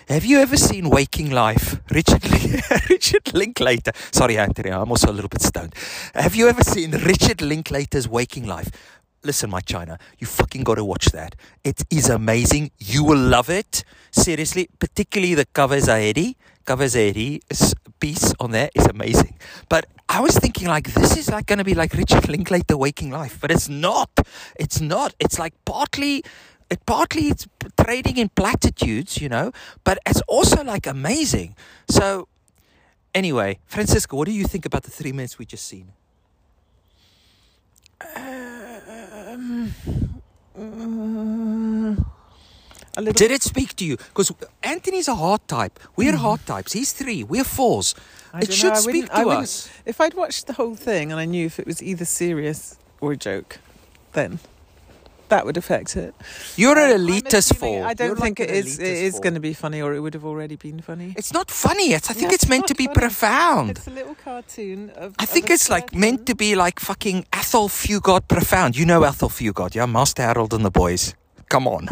Have 0.09 0.25
you 0.25 0.38
ever 0.38 0.57
seen 0.57 0.90
Waking 0.90 1.31
Life? 1.33 1.81
Richard 1.90 2.23
Richard 2.88 3.35
Linklater. 3.35 3.90
Sorry, 4.12 4.38
Anthony, 4.38 4.71
I'm 4.71 4.90
also 4.90 5.11
a 5.11 5.12
little 5.12 5.28
bit 5.28 5.42
stoned. 5.42 5.75
Have 6.14 6.37
you 6.37 6.49
ever 6.49 6.62
seen 6.62 6.92
Richard 6.92 7.42
Linklater's 7.42 8.09
Waking 8.09 8.47
Life? 8.47 8.71
Listen, 9.25 9.50
my 9.50 9.61
China, 9.61 9.99
you 10.19 10.26
fucking 10.28 10.62
got 10.62 10.76
to 10.76 10.85
watch 10.85 11.07
that. 11.07 11.35
It 11.64 11.83
is 11.90 12.09
amazing. 12.09 12.71
You 12.78 13.02
will 13.02 13.19
love 13.19 13.50
it. 13.50 13.83
Seriously, 14.12 14.69
particularly 14.78 15.35
the 15.35 15.47
Caveh 15.47 15.81
Zahedi. 15.81 16.12
Caveh 16.23 16.35
Zahedi's 16.66 17.75
piece 18.00 18.35
on 18.40 18.50
there 18.50 18.71
is 18.75 18.87
amazing. 18.87 19.37
But 19.69 19.87
I 20.09 20.21
was 20.21 20.37
thinking, 20.37 20.69
like, 20.69 20.92
this 20.92 21.16
is 21.16 21.31
like 21.31 21.47
going 21.47 21.59
to 21.59 21.64
be 21.64 21.75
like 21.75 21.92
Richard 21.95 22.28
Linklater 22.28 22.76
Waking 22.76 23.11
Life, 23.11 23.38
but 23.40 23.50
it's 23.50 23.69
not. 23.69 24.11
It's 24.57 24.81
not. 24.81 25.14
It's 25.19 25.38
like 25.38 25.54
partly 25.64 26.23
it 26.71 26.87
partly 26.87 27.28
it's 27.28 27.47
trading 27.85 28.16
in 28.16 28.31
platitudes, 28.31 29.21
you 29.21 29.28
know, 29.28 29.52
but 29.85 29.99
it's 30.07 30.23
also 30.26 30.64
like 30.64 30.87
amazing. 30.87 31.54
So 31.88 32.28
Anyway, 33.14 33.59
Francisca, 33.66 34.16
what 34.16 34.26
do 34.26 34.33
you 34.33 34.45
think 34.45 34.64
about 34.64 34.85
the 34.85 34.90
three 34.90 35.12
minutes 35.12 35.38
we 35.38 35.45
just 35.45 35.66
seen? 35.66 35.92
Um, 38.16 39.75
mm, 40.59 42.04
Did 42.94 43.30
it 43.30 43.42
speak 43.42 43.75
to 43.76 43.84
you? 43.84 43.96
Because 43.96 44.32
Anthony's 44.62 45.08
a 45.08 45.14
heart 45.14 45.49
type. 45.49 45.80
We're 45.96 46.12
mm. 46.12 46.16
heart 46.16 46.44
types. 46.44 46.72
He's 46.72 46.92
three. 46.92 47.25
We're 47.25 47.44
fours. 47.44 47.94
I 48.34 48.40
it 48.40 48.52
should 48.52 48.75
know, 48.75 48.80
speak 48.80 49.06
to 49.06 49.28
us. 49.28 49.70
If 49.87 50.00
I'd 50.00 50.14
watched 50.14 50.46
the 50.46 50.54
whole 50.54 50.75
thing 50.75 51.11
and 51.11 51.20
I 51.20 51.25
knew 51.25 51.46
if 51.46 51.58
it 51.58 51.66
was 51.66 51.82
either 51.82 52.04
serious 52.04 52.78
or 53.00 53.12
a 53.12 53.16
joke, 53.16 53.58
then 54.12 54.40
that 55.32 55.46
would 55.46 55.56
affect 55.56 55.96
it. 55.96 56.14
You're 56.56 56.78
an 56.78 57.00
um, 57.00 57.06
elitist 57.06 57.52
assuming- 57.52 57.80
four. 57.80 57.87
I 57.87 57.94
don't 57.94 58.08
You're 58.08 58.16
think 58.16 58.38
like 58.38 58.50
it 58.50 58.54
is. 58.54 58.78
It 58.78 58.82
elitist 58.82 59.02
is 59.02 59.20
going 59.20 59.34
to 59.34 59.40
be 59.40 59.54
funny, 59.54 59.80
or 59.80 59.94
it 59.94 60.00
would 60.00 60.12
have 60.12 60.26
already 60.26 60.56
been 60.56 60.80
funny. 60.82 61.14
It's 61.16 61.32
not 61.32 61.50
funny. 61.50 61.94
It's. 61.94 62.11
I 62.11 62.12
think 62.12 62.30
Yeah, 62.30 62.34
it's 62.34 62.49
meant 62.49 62.66
to 62.66 62.75
be 62.75 62.87
funny. 62.87 62.99
profound. 62.99 63.70
It's 63.70 63.87
a 63.87 63.90
little 63.90 64.14
cartoon 64.14 64.90
of. 64.90 65.14
I 65.18 65.25
think 65.25 65.49
it's 65.49 65.70
like 65.70 65.94
meant 65.94 66.26
to 66.26 66.34
be 66.34 66.54
like 66.54 66.78
fucking 66.80 67.25
Athol 67.32 67.70
Fugard 67.70 68.28
profound. 68.28 68.76
You 68.76 68.84
know 68.84 69.04
Athol 69.04 69.30
Fugard, 69.30 69.75
yeah? 69.75 69.87
Master 69.87 70.22
Harold 70.22 70.52
and 70.52 70.64
the 70.64 70.70
boys. 70.70 71.14
Come 71.49 71.68
on. 71.68 71.88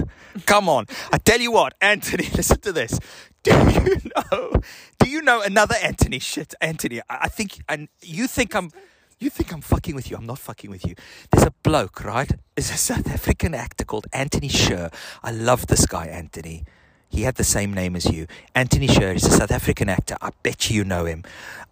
Come 0.47 0.69
on. 0.69 0.87
I 1.13 1.19
tell 1.19 1.41
you 1.41 1.53
what, 1.53 1.75
Anthony, 1.81 2.29
listen 2.35 2.61
to 2.61 2.73
this. 2.73 2.99
Do 3.43 3.53
you 3.53 4.01
know 4.15 4.61
do 4.99 5.09
you 5.09 5.23
know 5.23 5.41
another 5.41 5.77
Anthony 5.83 6.19
shit? 6.19 6.55
Anthony, 6.61 7.01
I, 7.09 7.29
think 7.29 7.63
and 7.69 7.89
you 8.03 8.27
think 8.27 8.55
I'm 8.55 8.71
you 9.19 9.31
think 9.31 9.53
I'm 9.53 9.63
fucking 9.63 9.95
with 9.95 10.11
you. 10.11 10.17
I'm 10.17 10.27
not 10.27 10.39
fucking 10.39 10.71
with 10.71 10.87
you. 10.87 10.95
There's 11.31 11.47
a 11.47 11.53
bloke, 11.63 12.05
right? 12.05 12.31
There's 12.55 12.71
a 12.71 12.77
South 12.77 13.09
African 13.09 13.55
actor 13.55 13.85
called 13.85 14.07
Anthony 14.13 14.49
Sher. 14.49 14.91
I 15.23 15.31
love 15.31 15.67
this 15.69 15.87
guy, 15.87 16.07
Anthony. 16.07 16.65
He 17.09 17.23
had 17.23 17.35
the 17.35 17.45
same 17.45 17.75
name 17.75 17.97
as 17.97 18.07
you. 18.07 18.27
Anthony 18.55 18.87
Sher 18.87 19.13
is 19.13 19.25
a 19.25 19.31
South 19.31 19.51
African 19.51 19.89
actor. 19.89 20.17
I 20.21 20.31
bet 20.43 20.71
you 20.71 20.85
know 20.85 21.07
him. 21.07 21.25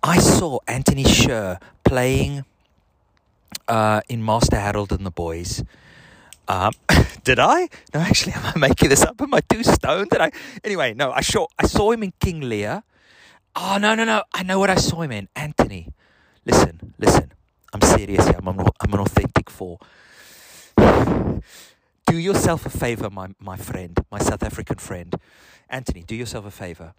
I 0.02 0.18
saw 0.18 0.58
Anthony 0.66 1.04
Sher 1.04 1.58
playing 1.84 2.44
uh, 3.68 4.00
in 4.08 4.24
Master 4.24 4.58
Harold 4.58 4.90
and 4.92 5.06
the 5.06 5.10
Boys. 5.10 5.62
Um, 6.48 6.72
did 7.24 7.38
I? 7.38 7.68
No, 7.92 8.00
actually, 8.00 8.32
am 8.32 8.46
I 8.46 8.58
making 8.58 8.88
this 8.88 9.02
up? 9.02 9.20
Am 9.20 9.34
I 9.34 9.40
too 9.40 9.62
stoned? 9.62 10.10
Did 10.10 10.20
I? 10.20 10.32
Anyway, 10.64 10.94
no. 10.94 11.12
I 11.12 11.20
saw 11.20 11.46
I 11.58 11.66
saw 11.66 11.92
him 11.92 12.02
in 12.02 12.12
King 12.18 12.40
Lear. 12.40 12.82
Oh 13.54 13.76
no, 13.78 13.94
no, 13.94 14.04
no! 14.04 14.22
I 14.32 14.42
know 14.42 14.58
what 14.58 14.70
I 14.70 14.76
saw 14.76 15.02
him 15.02 15.12
in. 15.12 15.28
Anthony, 15.36 15.88
listen, 16.46 16.94
listen. 16.98 17.32
I'm 17.72 17.82
serious 17.82 18.24
here. 18.26 18.36
I'm 18.38 18.48
an, 18.48 18.66
I'm 18.80 18.94
an 18.94 19.00
authentic 19.00 19.50
four. 19.50 19.78
Do 20.78 22.16
yourself 22.16 22.64
a 22.64 22.70
favor, 22.70 23.10
my 23.10 23.28
my 23.38 23.56
friend, 23.56 23.98
my 24.10 24.18
South 24.18 24.42
African 24.42 24.78
friend, 24.78 25.14
Anthony. 25.68 26.02
Do 26.02 26.14
yourself 26.14 26.46
a 26.46 26.50
favor, 26.50 26.94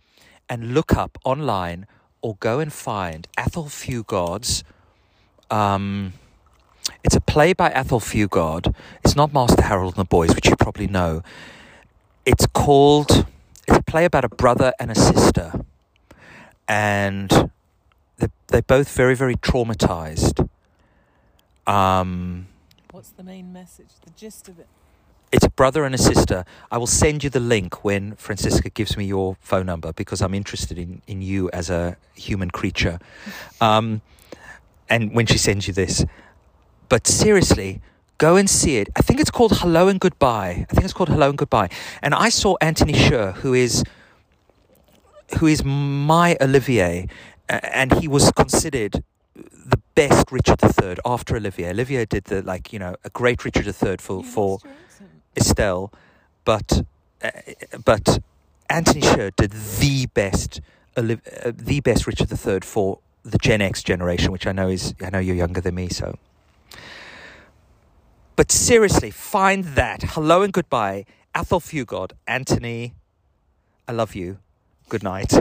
and 0.48 0.76
look 0.76 0.96
up 0.96 1.18
online 1.26 1.88
or 2.22 2.36
go 2.40 2.60
and 2.60 2.72
find 2.72 3.28
Athol 3.38 3.70
Fugard's. 3.70 4.64
Um, 5.50 6.14
it's 7.04 7.16
a 7.16 7.22
play 7.22 7.54
by 7.54 7.70
Athol 7.72 8.00
Fugard. 8.00 8.74
It's 9.04 9.16
not 9.16 9.34
Master 9.34 9.62
Harold 9.62 9.96
and 9.96 10.02
the 10.02 10.10
Boys, 10.10 10.34
which 10.36 10.48
you 10.48 10.56
probably 10.56 10.88
know. 10.88 11.24
It's 12.26 12.46
called. 12.48 13.26
It's 13.68 13.78
a 13.78 13.84
play 13.84 14.06
about 14.06 14.26
a 14.26 14.30
brother 14.30 14.74
and 14.80 14.92
a 14.92 14.96
sister, 14.96 15.66
and 16.68 17.52
they're, 18.18 18.32
they're 18.48 18.62
both 18.64 18.92
very, 18.96 19.16
very 19.16 19.36
traumatized. 19.36 20.48
Um, 21.68 22.48
What's 22.92 23.10
the 23.10 23.24
main 23.24 23.54
message? 23.54 23.90
The 24.04 24.12
gist 24.12 24.50
of 24.50 24.60
it. 24.60 24.68
it's 25.32 25.46
a 25.46 25.50
brother 25.52 25.86
and 25.86 25.94
a 25.94 26.00
sister. 26.00 26.46
I 26.72 26.80
will 26.80 26.88
send 26.88 27.24
you 27.24 27.30
the 27.30 27.40
link 27.40 27.84
when 27.84 28.16
Francisca 28.16 28.72
gives 28.72 28.98
me 28.98 29.06
your 29.06 29.38
phone 29.40 29.68
number 29.68 29.94
because 29.94 30.22
I'm 30.22 30.34
interested 30.34 30.80
in, 30.80 31.04
in 31.06 31.22
you 31.22 31.50
as 31.52 31.70
a 31.70 31.98
human 32.16 32.50
creature. 32.52 33.00
Um, 33.62 34.02
and 34.90 35.14
when 35.14 35.26
she 35.28 35.38
sends 35.38 35.68
you 35.68 35.74
this. 35.74 36.06
But 36.90 37.08
seriously, 37.08 37.82
go 38.18 38.36
and 38.36 38.50
see 38.50 38.78
it. 38.78 38.90
I 38.96 39.02
think 39.02 39.20
it's 39.20 39.32
called 39.32 39.58
Hello 39.60 39.88
and 39.88 40.00
Goodbye. 40.00 40.66
I 40.70 40.74
think 40.74 40.84
it's 40.84 40.94
called 40.94 41.10
Hello 41.10 41.30
and 41.30 41.38
Goodbye. 41.38 41.70
And 42.02 42.14
I 42.16 42.30
saw 42.30 42.58
Anthony 42.62 42.94
Sher, 42.94 43.32
who 43.34 43.54
is 43.54 43.84
who 45.40 45.46
is 45.46 45.64
my 45.64 46.36
Olivier, 46.42 47.08
and 47.48 47.94
he 47.94 48.08
was 48.08 48.32
considered 48.32 49.04
the 49.36 49.80
best 49.94 50.32
Richard 50.32 50.60
III 50.64 50.98
after 51.06 51.36
Olivier. 51.36 51.70
Olivier 51.70 52.06
did 52.06 52.26
the 52.26 52.42
like 52.42 52.74
you 52.74 52.80
know 52.80 52.96
a 53.04 53.10
great 53.10 53.46
Richard 53.46 53.68
III 53.68 53.98
for 54.00 54.24
for 54.24 54.60
Estelle, 55.38 55.92
but 56.46 56.82
uh, 57.24 57.32
but 57.86 58.20
Anthony 58.70 59.02
Sher 59.02 59.32
did 59.32 59.52
the 59.52 60.08
best 60.08 60.62
Oliv- 60.98 61.46
uh, 61.46 61.52
the 61.56 61.80
best 61.82 62.08
Richard 62.08 62.32
III 62.32 62.62
for 62.62 63.00
the 63.24 63.38
Gen 63.38 63.62
X 63.62 63.84
generation, 63.84 64.32
which 64.32 64.48
I 64.48 64.52
know 64.52 64.68
is 64.70 64.96
I 65.02 65.10
know 65.12 65.20
you're 65.20 65.36
younger 65.36 65.62
than 65.62 65.76
me, 65.76 65.90
so. 65.90 66.18
But 68.40 68.54
seriously, 68.54 69.12
find 69.12 69.66
that. 69.76 70.02
Hello 70.02 70.44
and 70.44 70.54
goodbye, 70.54 71.04
Athol 71.36 71.60
Fugard, 71.60 72.14
Anthony. 72.26 72.94
I 73.86 73.92
love 73.92 74.16
you. 74.16 74.40
Good 74.88 75.04
night. 75.04 75.34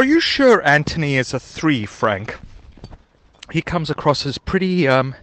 Are 0.00 0.04
you 0.04 0.18
sure 0.18 0.66
Anthony 0.66 1.18
is 1.18 1.34
a 1.34 1.38
three, 1.38 1.84
Frank? 1.84 2.38
He 3.52 3.60
comes 3.60 3.90
across 3.90 4.24
as 4.24 4.38
pretty 4.38 4.88
um 4.88 5.14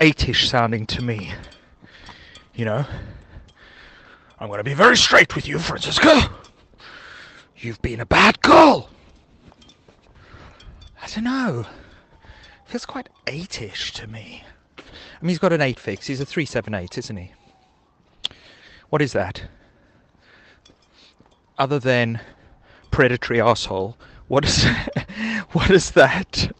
eightish 0.00 0.50
sounding 0.50 0.84
to 0.88 1.02
me. 1.02 1.32
You 2.54 2.66
know? 2.66 2.84
I'm 4.38 4.50
gonna 4.50 4.64
be 4.64 4.74
very 4.74 4.98
straight 4.98 5.34
with 5.34 5.48
you, 5.48 5.58
Francisca. 5.58 6.30
You've 7.56 7.80
been 7.80 8.00
a 8.00 8.04
bad 8.04 8.42
girl. 8.42 8.90
I 11.02 11.06
don't 11.14 11.24
know. 11.24 11.64
Feels 12.66 12.84
quite 12.84 13.08
eightish 13.26 13.92
to 13.92 14.06
me. 14.06 14.44
I 14.76 14.82
mean 15.22 15.30
he's 15.30 15.38
got 15.38 15.54
an 15.54 15.62
eight 15.62 15.80
fix, 15.80 16.06
he's 16.06 16.20
a 16.20 16.26
three 16.26 16.44
seven 16.44 16.74
eight, 16.74 16.98
isn't 16.98 17.16
he? 17.16 17.32
What 18.90 19.00
is 19.00 19.14
that? 19.14 19.44
Other 21.56 21.78
than 21.78 22.20
predatory 22.90 23.40
asshole. 23.40 23.96
What 24.28 24.44
is 24.44 24.64
what 25.52 25.70
is 25.70 25.92
that? 25.92 26.50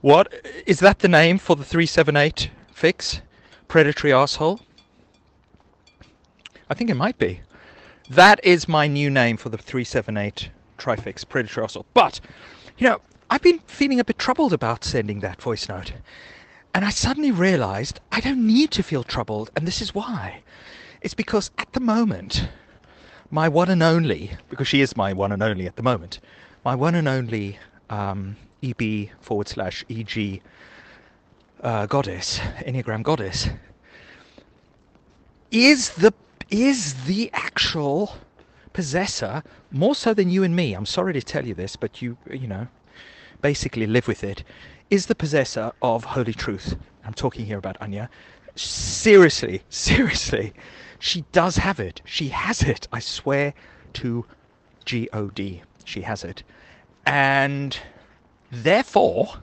What 0.00 0.32
is 0.66 0.80
that 0.80 1.00
the 1.00 1.08
name 1.08 1.38
for 1.38 1.56
the 1.56 1.64
378 1.64 2.50
fix? 2.72 3.20
Predatory 3.68 4.12
asshole? 4.12 4.60
I 6.68 6.74
think 6.74 6.88
it 6.88 6.94
might 6.94 7.18
be. 7.18 7.40
That 8.08 8.40
is 8.42 8.68
my 8.68 8.86
new 8.86 9.10
name 9.10 9.36
for 9.36 9.50
the 9.50 9.58
378 9.58 10.50
trifix, 10.78 11.24
predatory 11.24 11.64
asshole. 11.64 11.86
But, 11.94 12.20
you 12.78 12.88
know, 12.88 13.00
I've 13.28 13.42
been 13.42 13.60
feeling 13.66 14.00
a 14.00 14.04
bit 14.04 14.18
troubled 14.18 14.52
about 14.52 14.84
sending 14.84 15.20
that 15.20 15.42
voice 15.42 15.68
note. 15.68 15.92
And 16.74 16.84
I 16.84 16.90
suddenly 16.90 17.30
realized 17.30 18.00
I 18.10 18.20
don't 18.20 18.46
need 18.46 18.70
to 18.72 18.82
feel 18.82 19.04
troubled, 19.04 19.50
and 19.54 19.66
this 19.66 19.82
is 19.82 19.94
why. 19.94 20.42
It's 21.02 21.14
because 21.14 21.50
at 21.58 21.72
the 21.72 21.80
moment, 21.80 22.48
my 23.30 23.48
one 23.48 23.70
and 23.70 23.82
only, 23.82 24.32
because 24.48 24.68
she 24.68 24.80
is 24.80 24.96
my 24.96 25.12
one 25.12 25.32
and 25.32 25.42
only 25.42 25.66
at 25.66 25.76
the 25.76 25.82
moment, 25.82 26.20
my 26.64 26.74
one 26.74 26.94
and 26.94 27.08
only 27.08 27.58
um, 27.88 28.36
EB 28.62 29.08
forward 29.20 29.48
slash 29.48 29.84
EG 29.88 30.42
uh, 31.62 31.86
goddess, 31.86 32.38
Enneagram 32.66 33.02
goddess, 33.02 33.48
is 35.50 35.90
the 35.90 36.12
is 36.50 37.04
the 37.04 37.30
actual 37.32 38.16
possessor 38.72 39.42
more 39.70 39.94
so 39.94 40.12
than 40.12 40.30
you 40.30 40.42
and 40.42 40.54
me. 40.56 40.74
I'm 40.74 40.86
sorry 40.86 41.12
to 41.12 41.22
tell 41.22 41.46
you 41.46 41.54
this, 41.54 41.76
but 41.76 42.02
you 42.02 42.16
you 42.30 42.46
know 42.46 42.66
basically 43.40 43.86
live 43.86 44.08
with 44.08 44.24
it. 44.24 44.44
Is 44.90 45.06
the 45.06 45.14
possessor 45.14 45.72
of 45.82 46.04
holy 46.04 46.32
truth. 46.32 46.76
I'm 47.04 47.14
talking 47.14 47.46
here 47.46 47.58
about 47.58 47.76
Anya. 47.80 48.10
Seriously, 48.56 49.62
seriously, 49.68 50.52
she 51.00 51.24
does 51.32 51.56
have 51.56 51.80
it. 51.80 52.00
She 52.04 52.28
has 52.28 52.62
it. 52.62 52.86
I 52.92 53.00
swear 53.00 53.54
to 53.94 54.24
God, 54.84 55.62
she 55.84 56.02
has 56.02 56.22
it, 56.22 56.42
and 57.04 57.76
therefore, 58.52 59.34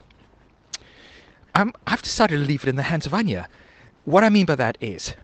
I'm, 1.54 1.72
I've 1.86 2.02
decided 2.02 2.38
to 2.38 2.44
leave 2.44 2.62
it 2.62 2.68
in 2.68 2.76
the 2.76 2.82
hands 2.84 3.04
of 3.04 3.12
Anya. 3.12 3.48
What 4.04 4.24
I 4.24 4.28
mean 4.30 4.46
by 4.46 4.54
that 4.54 4.78
is, 4.80 5.14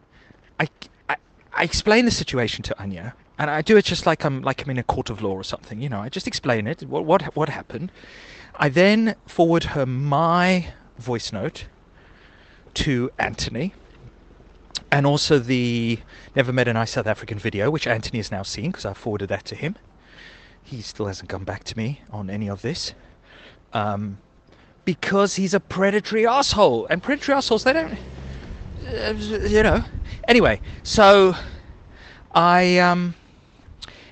I, 0.61 0.69
I, 1.09 1.17
I 1.53 1.63
explain 1.63 2.05
the 2.05 2.11
situation 2.11 2.63
to 2.65 2.79
Anya, 2.83 3.15
and 3.39 3.51
I 3.51 3.63
do 3.63 3.77
it 3.77 3.85
just 3.85 4.07
like 4.07 4.25
I'm 4.25 4.43
like 4.43 4.63
I'm 4.63 4.71
in 4.71 4.79
a 4.79 4.83
court 4.83 5.11
of 5.11 5.23
law 5.23 5.33
or 5.33 5.45
something. 5.45 5.81
You 5.81 5.89
know, 5.89 6.01
I 6.01 6.09
just 6.09 6.27
explain 6.27 6.67
it. 6.67 6.83
What 6.83 7.05
what 7.05 7.23
what 7.37 7.49
happened? 7.49 7.91
I 8.57 8.69
then 8.69 9.17
forward 9.27 9.65
her 9.65 9.87
my 9.87 10.73
voice 10.99 11.33
note 11.33 11.67
to 12.75 13.11
Anthony, 13.19 13.75
and 14.91 15.07
also 15.07 15.39
the 15.39 15.99
Never 16.37 16.53
Met 16.53 16.69
a 16.69 16.73
Nice 16.73 16.93
South 16.93 17.07
African 17.07 17.39
video, 17.39 17.71
which 17.71 17.87
Anthony 17.87 18.19
has 18.19 18.31
now 18.31 18.43
seen 18.43 18.71
because 18.71 18.85
I 18.85 18.93
forwarded 18.93 19.29
that 19.29 19.45
to 19.47 19.55
him. 19.55 19.77
He 20.63 20.83
still 20.83 21.07
hasn't 21.07 21.29
come 21.29 21.45
back 21.45 21.65
to 21.65 21.77
me 21.77 22.01
on 22.11 22.31
any 22.31 22.49
of 22.49 22.63
this. 22.63 22.95
Um, 23.73 24.19
because 24.85 25.35
he's 25.37 25.55
a 25.55 25.61
predatory 25.61 26.27
asshole, 26.27 26.87
and 26.87 27.03
predatory 27.03 27.37
assholes 27.37 27.65
they 27.65 27.73
don't, 27.73 27.99
uh, 28.87 29.15
you 29.49 29.63
know. 29.63 29.83
Anyway, 30.29 30.61
so 30.83 31.35
I 32.35 32.79
um, 32.79 33.15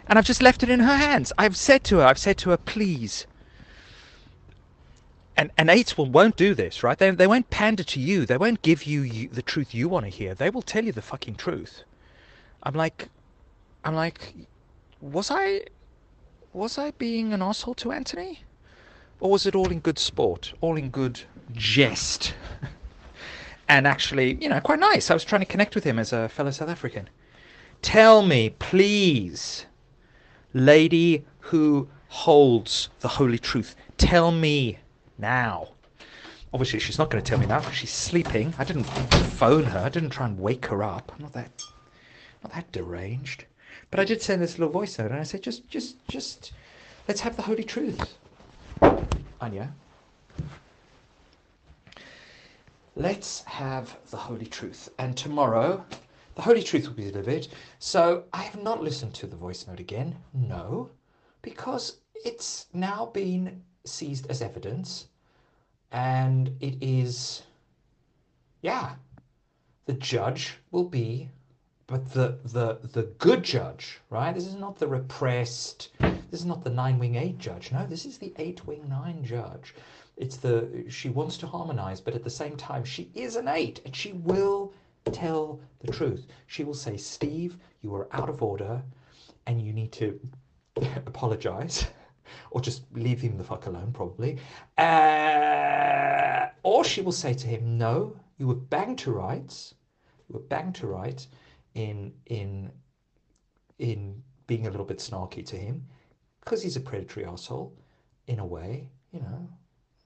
and 0.07 0.19
I've 0.19 0.25
just 0.25 0.43
left 0.43 0.63
it 0.63 0.69
in 0.71 0.81
her 0.81 0.97
hands. 0.97 1.33
I've 1.39 1.57
said 1.57 1.85
to 1.85 1.99
her, 1.99 2.07
I've 2.07 2.19
said 2.19 2.39
to 2.39 2.51
her, 2.51 2.57
please. 2.57 3.27
And 5.37 5.51
and 5.57 5.71
eights 5.71 5.97
will 5.97 6.11
won't 6.11 6.37
do 6.37 6.55
this, 6.55 6.83
right? 6.83 6.99
They 6.99 7.11
they 7.11 7.27
won't 7.27 7.49
pander 7.51 7.85
to 7.85 8.01
you. 8.01 8.27
They 8.27 8.37
won't 8.37 8.63
give 8.63 8.85
you, 8.85 9.03
you 9.03 9.29
the 9.29 9.43
truth 9.43 9.75
you 9.75 9.89
want 9.89 10.07
to 10.07 10.11
hear. 10.11 10.35
They 10.35 10.51
will 10.51 10.63
tell 10.63 10.85
you 10.85 10.93
the 10.93 11.03
fucking 11.03 11.37
truth. 11.37 11.85
I'm 12.63 12.75
like, 12.75 13.09
I'm 13.85 13.95
like, 13.95 14.35
was 15.01 15.31
I, 15.31 15.63
was 16.53 16.79
I 16.79 16.93
being 16.93 17.33
an 17.33 17.43
asshole 17.43 17.75
to 17.77 17.93
Anthony? 17.93 18.41
Or 19.21 19.31
was 19.31 19.47
it 19.47 19.55
all 19.55 19.71
in 19.71 19.81
good 19.81 19.99
sport, 19.99 20.53
all 20.61 20.77
in 20.77 20.91
good 20.91 21.21
jest? 21.53 22.35
and 23.69 23.87
actually, 23.87 24.35
you 24.35 24.49
know, 24.49 24.61
quite 24.61 24.79
nice. 24.79 25.11
I 25.11 25.15
was 25.15 25.25
trying 25.25 25.41
to 25.41 25.47
connect 25.47 25.75
with 25.75 25.85
him 25.85 25.99
as 25.99 26.13
a 26.13 26.29
fellow 26.29 26.51
South 26.51 26.69
African. 26.69 27.09
Tell 27.83 28.23
me, 28.23 28.51
please, 28.51 29.67
lady 30.55 31.25
who 31.41 31.89
holds 32.09 32.91
the 33.01 33.09
holy 33.09 33.39
truth, 33.39 33.75
tell 33.97 34.31
me 34.31 34.79
now. 35.19 35.69
Obviously, 36.53 36.79
she's 36.79 36.99
not 36.99 37.11
going 37.11 37.23
to 37.23 37.29
tell 37.29 37.39
me 37.39 37.47
now 37.47 37.61
because 37.61 37.75
she's 37.75 37.93
sleeping. 37.93 38.53
I 38.59 38.65
didn't 38.65 38.85
phone 38.85 39.65
her. 39.65 39.79
I 39.81 39.89
didn't 39.89 40.11
try 40.11 40.27
and 40.27 40.39
wake 40.39 40.67
her 40.67 40.83
up. 40.83 41.13
I'm 41.15 41.23
not 41.23 41.33
that, 41.33 41.51
not 42.43 42.53
that 42.53 42.71
deranged. 42.73 43.45
But 43.91 44.01
I 44.01 44.05
did 44.05 44.23
send 44.23 44.43
this 44.43 44.59
little 44.59 44.73
voice 44.73 44.99
note, 44.99 45.11
and 45.11 45.21
I 45.21 45.23
said, 45.23 45.43
just, 45.43 45.69
just, 45.69 45.97
just, 46.09 46.53
let's 47.09 47.21
have 47.21 47.37
the 47.37 47.43
holy 47.43 47.65
truth. 47.65 48.17
Anya, 49.41 49.73
let's 52.95 53.43
have 53.45 53.97
the 54.11 54.17
Holy 54.17 54.47
Truth. 54.47 54.89
And 54.99 55.17
tomorrow, 55.17 55.85
the 56.35 56.43
Holy 56.43 56.63
Truth 56.63 56.87
will 56.87 56.95
be 56.95 57.11
delivered. 57.11 57.49
So 57.79 58.25
I 58.33 58.43
have 58.43 58.63
not 58.63 58.83
listened 58.83 59.15
to 59.15 59.27
the 59.27 59.37
voice 59.37 59.67
note 59.67 59.81
again. 59.81 60.17
No, 60.33 60.91
because 61.43 61.99
it's 62.25 62.67
now 62.73 63.07
been 63.07 63.63
seized 63.85 64.27
as 64.31 64.43
evidence. 64.43 65.09
And 65.91 66.57
it 66.61 66.77
is, 66.81 67.43
yeah, 68.63 68.95
the 69.87 69.93
judge 69.95 70.59
will 70.71 70.85
be 70.85 71.29
but 71.93 72.11
the 72.13 72.39
the 72.45 72.79
the 72.93 73.03
good 73.19 73.43
judge, 73.43 74.01
right? 74.09 74.35
This 74.35 74.47
is 74.47 74.55
not 74.55 74.79
the 74.79 74.89
repressed. 74.89 75.91
This 75.99 76.41
is 76.41 76.47
not 76.47 76.65
the 76.65 76.71
nine 76.71 76.99
wing 76.99 77.17
eight 77.17 77.37
judge. 77.37 77.71
No, 77.71 77.85
this 77.87 78.07
is 78.07 78.17
the 78.17 78.33
eight 78.39 78.67
wing 78.67 78.89
nine 78.89 79.23
judge. 79.23 79.75
It's 80.17 80.39
the 80.39 80.87
she 80.89 81.11
wants 81.11 81.37
to 81.39 81.47
harmonize, 81.47 82.01
but 82.01 82.15
at 82.15 82.25
the 82.25 82.31
same 82.31 82.57
time 82.57 82.83
she 82.83 83.11
is 83.15 83.37
an 83.37 83.47
eight, 83.47 83.83
and 83.85 83.95
she 83.95 84.15
will 84.15 84.73
tell 85.13 85.61
the 85.81 85.93
truth. 85.93 86.27
She 86.47 86.65
will 86.65 86.73
say, 86.73 86.97
Steve, 86.97 87.59
you 87.83 87.95
are 87.95 88.09
out 88.13 88.31
of 88.31 88.43
order, 88.43 88.83
and 89.47 89.61
you 89.61 89.75
need 89.75 89.93
to 89.93 90.19
apologize. 91.07 91.87
Or 92.51 92.61
just 92.61 92.83
leave 92.93 93.21
him 93.21 93.37
the 93.37 93.45
fuck 93.45 93.67
alone, 93.67 93.93
probably. 93.93 94.39
Uh, 94.79 96.49
or 96.63 96.85
she 96.85 97.01
will 97.01 97.13
say 97.13 97.35
to 97.35 97.47
him, 97.47 97.79
No, 97.79 98.17
you 98.39 98.47
were 98.47 98.55
banged 98.55 98.99
to 99.01 99.13
rights. 99.13 99.75
You 100.29 100.35
were 100.35 100.47
banged 100.47 100.75
to 100.77 100.87
rights 100.87 101.29
in 101.75 102.13
in 102.27 102.71
in 103.79 104.23
being 104.47 104.67
a 104.67 104.71
little 104.71 104.87
bit 104.87 104.99
snarky 104.99 105.45
to 105.47 105.57
him 105.57 105.87
because 106.41 106.63
he's 106.63 106.77
a 106.77 106.81
predatory 106.81 107.25
asshole 107.25 107.75
in 108.27 108.39
a 108.39 108.47
way 108.47 108.89
you 109.13 109.21
know 109.21 109.49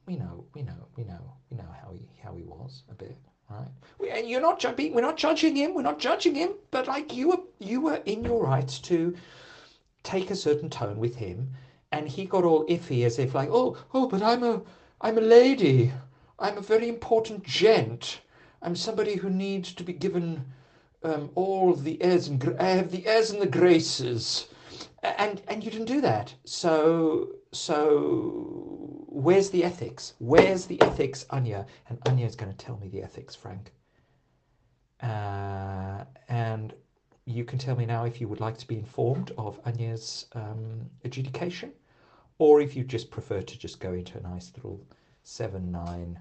we 0.07 0.17
know 0.17 0.45
we 0.55 0.63
know 0.63 0.89
we 0.97 1.05
know 1.05 1.33
we 1.51 1.57
know 1.57 1.69
how 1.83 1.91
he 1.93 2.09
how 2.23 2.35
he 2.35 2.45
was 2.45 2.85
a 2.91 2.95
bit 2.95 3.17
right 3.51 3.69
we, 3.99 4.11
and 4.11 4.29
you're 4.29 4.41
not 4.41 4.59
ju- 4.59 4.75
we're 4.93 5.01
not 5.01 5.17
judging 5.17 5.57
him 5.57 5.75
we're 5.75 5.83
not 5.83 5.99
judging 5.99 6.35
him 6.35 6.51
but 6.71 6.87
like 6.87 7.15
you 7.15 7.29
were 7.29 7.41
you 7.59 7.81
were 7.81 8.01
in 8.07 8.25
your 8.25 8.43
rights 8.43 8.79
to 8.79 9.15
take 10.03 10.31
a 10.31 10.37
certain 10.37 10.71
tone 10.71 10.99
with 10.99 11.17
him 11.17 11.51
and 11.93 12.09
he 12.09 12.25
got 12.25 12.45
all 12.45 12.67
iffy 12.67 13.05
as 13.05 13.19
if 13.19 13.35
like 13.35 13.49
oh 13.51 13.77
oh 13.95 14.07
but 14.09 14.23
i'm 14.23 14.43
a 14.43 14.63
i'm 15.01 15.19
a 15.19 15.21
lady 15.21 15.93
i'm 16.39 16.59
a 16.59 16.63
very 16.63 16.89
important 16.89 17.43
gent 17.45 18.21
i'm 18.63 18.77
somebody 18.77 19.17
who 19.17 19.31
needs 19.31 19.73
to 19.73 19.83
be 19.85 19.93
given 19.93 20.45
um, 21.07 21.31
all 21.35 21.75
the 21.75 22.03
airs 22.03 22.29
and 22.29 22.57
I 22.59 22.69
have 22.71 22.91
the 22.91 23.07
airs 23.07 23.31
and 23.31 23.41
the 23.41 23.47
graces, 23.47 24.49
and 25.03 25.41
and 25.49 25.65
you 25.65 25.71
didn't 25.71 25.87
do 25.87 26.01
that. 26.01 26.35
So 26.45 27.37
so 27.53 29.05
where's 29.09 29.51
the 29.51 29.65
ethics? 29.65 30.15
Where's 30.19 30.67
the 30.67 30.81
ethics, 30.83 31.27
Anya? 31.31 31.67
And 31.89 31.99
Anya 32.07 32.27
is 32.27 32.37
going 32.37 32.53
to 32.53 32.59
tell 32.59 32.77
me 32.79 32.89
the 32.89 33.03
ethics, 33.03 33.35
Frank. 33.35 33.73
Uh, 35.03 36.05
and 36.29 36.75
you 37.27 37.45
can 37.45 37.59
tell 37.59 37.77
me 37.77 37.85
now 37.85 38.05
if 38.05 38.21
you 38.21 38.29
would 38.29 38.41
like 38.41 38.57
to 38.59 38.67
be 38.67 38.77
informed 38.77 39.33
of 39.37 39.61
Anya's 39.67 40.27
um, 40.35 40.89
adjudication, 41.05 41.73
or 42.39 42.61
if 42.61 42.77
you 42.77 42.85
just 42.85 43.11
prefer 43.11 43.43
to 43.43 43.59
just 43.59 43.81
go 43.81 43.93
into 43.93 44.17
a 44.17 44.23
nice 44.23 44.53
little 44.55 44.81
seven 45.25 45.73
nine 45.73 46.21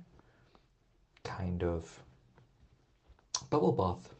kind 1.23 1.63
of 1.63 2.01
bubble 3.49 3.71
bath. 3.71 4.13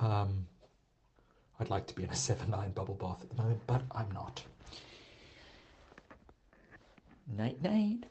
Um, 0.00 0.46
I'd 1.60 1.70
like 1.70 1.86
to 1.88 1.94
be 1.94 2.04
in 2.04 2.10
a 2.10 2.14
7 2.14 2.50
9 2.50 2.70
bubble 2.70 2.94
bath 2.94 3.18
at 3.22 3.30
the 3.30 3.42
moment, 3.42 3.60
but 3.66 3.82
I'm 3.90 4.10
not. 4.12 4.42
Night 7.36 7.60
night. 7.60 8.04